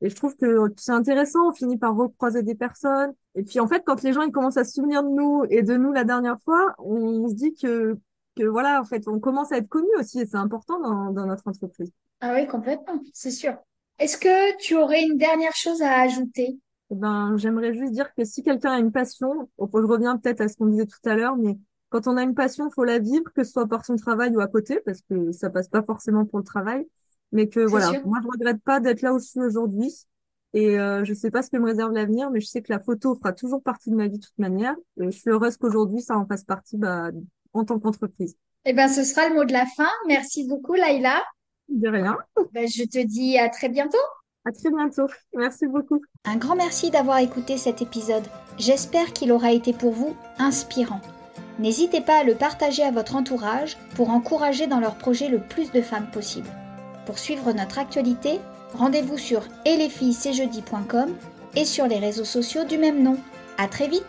et 0.00 0.10
je 0.10 0.14
trouve 0.16 0.36
que 0.36 0.72
c'est 0.76 0.92
intéressant, 0.92 1.48
on 1.48 1.52
finit 1.52 1.76
par 1.78 1.96
recroiser 1.96 2.42
des 2.42 2.54
personnes. 2.54 3.12
Et 3.34 3.42
puis 3.42 3.60
en 3.60 3.66
fait, 3.68 3.82
quand 3.84 4.02
les 4.02 4.12
gens 4.12 4.22
ils 4.22 4.32
commencent 4.32 4.56
à 4.56 4.64
se 4.64 4.72
souvenir 4.74 5.02
de 5.02 5.08
nous 5.08 5.44
et 5.50 5.62
de 5.62 5.76
nous 5.76 5.92
la 5.92 6.04
dernière 6.04 6.40
fois, 6.42 6.74
on 6.78 7.28
se 7.28 7.34
dit 7.34 7.54
que, 7.54 7.98
que 8.36 8.44
voilà, 8.44 8.80
en 8.80 8.84
fait, 8.84 9.08
on 9.08 9.20
commence 9.20 9.52
à 9.52 9.58
être 9.58 9.68
connus 9.68 9.88
aussi 9.98 10.20
et 10.20 10.26
c'est 10.26 10.36
important 10.36 10.80
dans, 10.80 11.10
dans 11.12 11.26
notre 11.26 11.46
entreprise. 11.48 11.92
Ah 12.20 12.32
oui, 12.34 12.46
complètement, 12.46 13.00
c'est 13.12 13.32
sûr. 13.32 13.56
Est-ce 13.98 14.18
que 14.18 14.56
tu 14.58 14.76
aurais 14.76 15.02
une 15.02 15.16
dernière 15.18 15.54
chose 15.56 15.82
à 15.82 16.00
ajouter? 16.00 16.58
Eh 16.90 16.94
ben, 16.94 17.36
j'aimerais 17.36 17.74
juste 17.74 17.92
dire 17.92 18.14
que 18.14 18.24
si 18.24 18.42
quelqu'un 18.42 18.72
a 18.72 18.78
une 18.78 18.92
passion, 18.92 19.48
je 19.58 19.64
reviens 19.86 20.16
peut-être 20.16 20.40
à 20.40 20.48
ce 20.48 20.56
qu'on 20.56 20.66
disait 20.66 20.86
tout 20.86 20.98
à 21.04 21.14
l'heure, 21.14 21.36
mais 21.36 21.58
quand 21.90 22.06
on 22.06 22.16
a 22.16 22.22
une 22.22 22.34
passion, 22.34 22.70
faut 22.70 22.84
la 22.84 22.98
vivre, 22.98 23.30
que 23.34 23.44
ce 23.44 23.52
soit 23.52 23.66
par 23.68 23.84
son 23.84 23.96
travail 23.96 24.34
ou 24.34 24.40
à 24.40 24.46
côté, 24.48 24.80
parce 24.86 25.02
que 25.02 25.30
ça 25.32 25.50
passe 25.50 25.68
pas 25.68 25.82
forcément 25.82 26.24
pour 26.24 26.38
le 26.38 26.44
travail. 26.44 26.86
Mais 27.32 27.48
que 27.48 27.60
voilà, 27.60 27.90
sûr. 27.90 28.06
moi 28.06 28.18
je 28.22 28.28
regrette 28.28 28.62
pas 28.62 28.80
d'être 28.80 29.02
là 29.02 29.12
où 29.12 29.18
je 29.18 29.26
suis 29.26 29.40
aujourd'hui. 29.40 29.92
Et 30.54 30.78
euh, 30.78 31.04
je 31.04 31.12
sais 31.12 31.30
pas 31.30 31.42
ce 31.42 31.50
que 31.50 31.58
me 31.58 31.66
réserve 31.66 31.92
l'avenir, 31.92 32.30
mais 32.30 32.40
je 32.40 32.46
sais 32.46 32.62
que 32.62 32.72
la 32.72 32.80
photo 32.80 33.14
fera 33.14 33.32
toujours 33.32 33.62
partie 33.62 33.90
de 33.90 33.96
ma 33.96 34.08
vie 34.08 34.18
de 34.18 34.24
toute 34.24 34.38
manière. 34.38 34.74
Et 35.00 35.10
je 35.10 35.18
suis 35.18 35.30
heureuse 35.30 35.56
qu'aujourd'hui 35.56 36.00
ça 36.00 36.16
en 36.16 36.26
fasse 36.26 36.44
partie 36.44 36.78
bah, 36.78 37.10
en 37.52 37.64
tant 37.64 37.78
qu'entreprise. 37.78 38.36
Eh 38.64 38.72
ben, 38.72 38.88
ce 38.88 39.04
sera 39.04 39.28
le 39.28 39.34
mot 39.34 39.44
de 39.44 39.52
la 39.52 39.66
fin. 39.66 39.88
Merci 40.06 40.46
beaucoup, 40.46 40.74
Laïla. 40.74 41.22
De 41.68 41.88
rien. 41.88 42.16
Ben, 42.52 42.66
je 42.66 42.84
te 42.84 43.04
dis 43.04 43.38
à 43.38 43.48
très 43.48 43.68
bientôt. 43.68 43.98
À 44.44 44.52
très 44.52 44.70
bientôt. 44.70 45.06
Merci 45.34 45.66
beaucoup. 45.66 46.00
Un 46.24 46.36
grand 46.36 46.56
merci 46.56 46.90
d'avoir 46.90 47.18
écouté 47.18 47.58
cet 47.58 47.82
épisode. 47.82 48.24
J'espère 48.56 49.12
qu'il 49.12 49.32
aura 49.32 49.52
été 49.52 49.72
pour 49.72 49.92
vous 49.92 50.16
inspirant. 50.38 51.00
N'hésitez 51.58 52.00
pas 52.00 52.20
à 52.20 52.24
le 52.24 52.34
partager 52.34 52.82
à 52.82 52.90
votre 52.90 53.16
entourage 53.16 53.76
pour 53.96 54.10
encourager 54.10 54.66
dans 54.66 54.80
leur 54.80 54.96
projet 54.96 55.28
le 55.28 55.40
plus 55.40 55.70
de 55.72 55.82
femmes 55.82 56.10
possible. 56.10 56.48
Pour 57.08 57.18
suivre 57.18 57.52
notre 57.52 57.78
actualité, 57.78 58.38
rendez-vous 58.74 59.16
sur 59.16 59.40
et 59.64 59.78
et 61.56 61.64
sur 61.64 61.86
les 61.86 61.98
réseaux 61.98 62.26
sociaux 62.26 62.64
du 62.64 62.76
même 62.76 63.02
nom. 63.02 63.16
À 63.56 63.66
très 63.66 63.88
vite! 63.88 64.04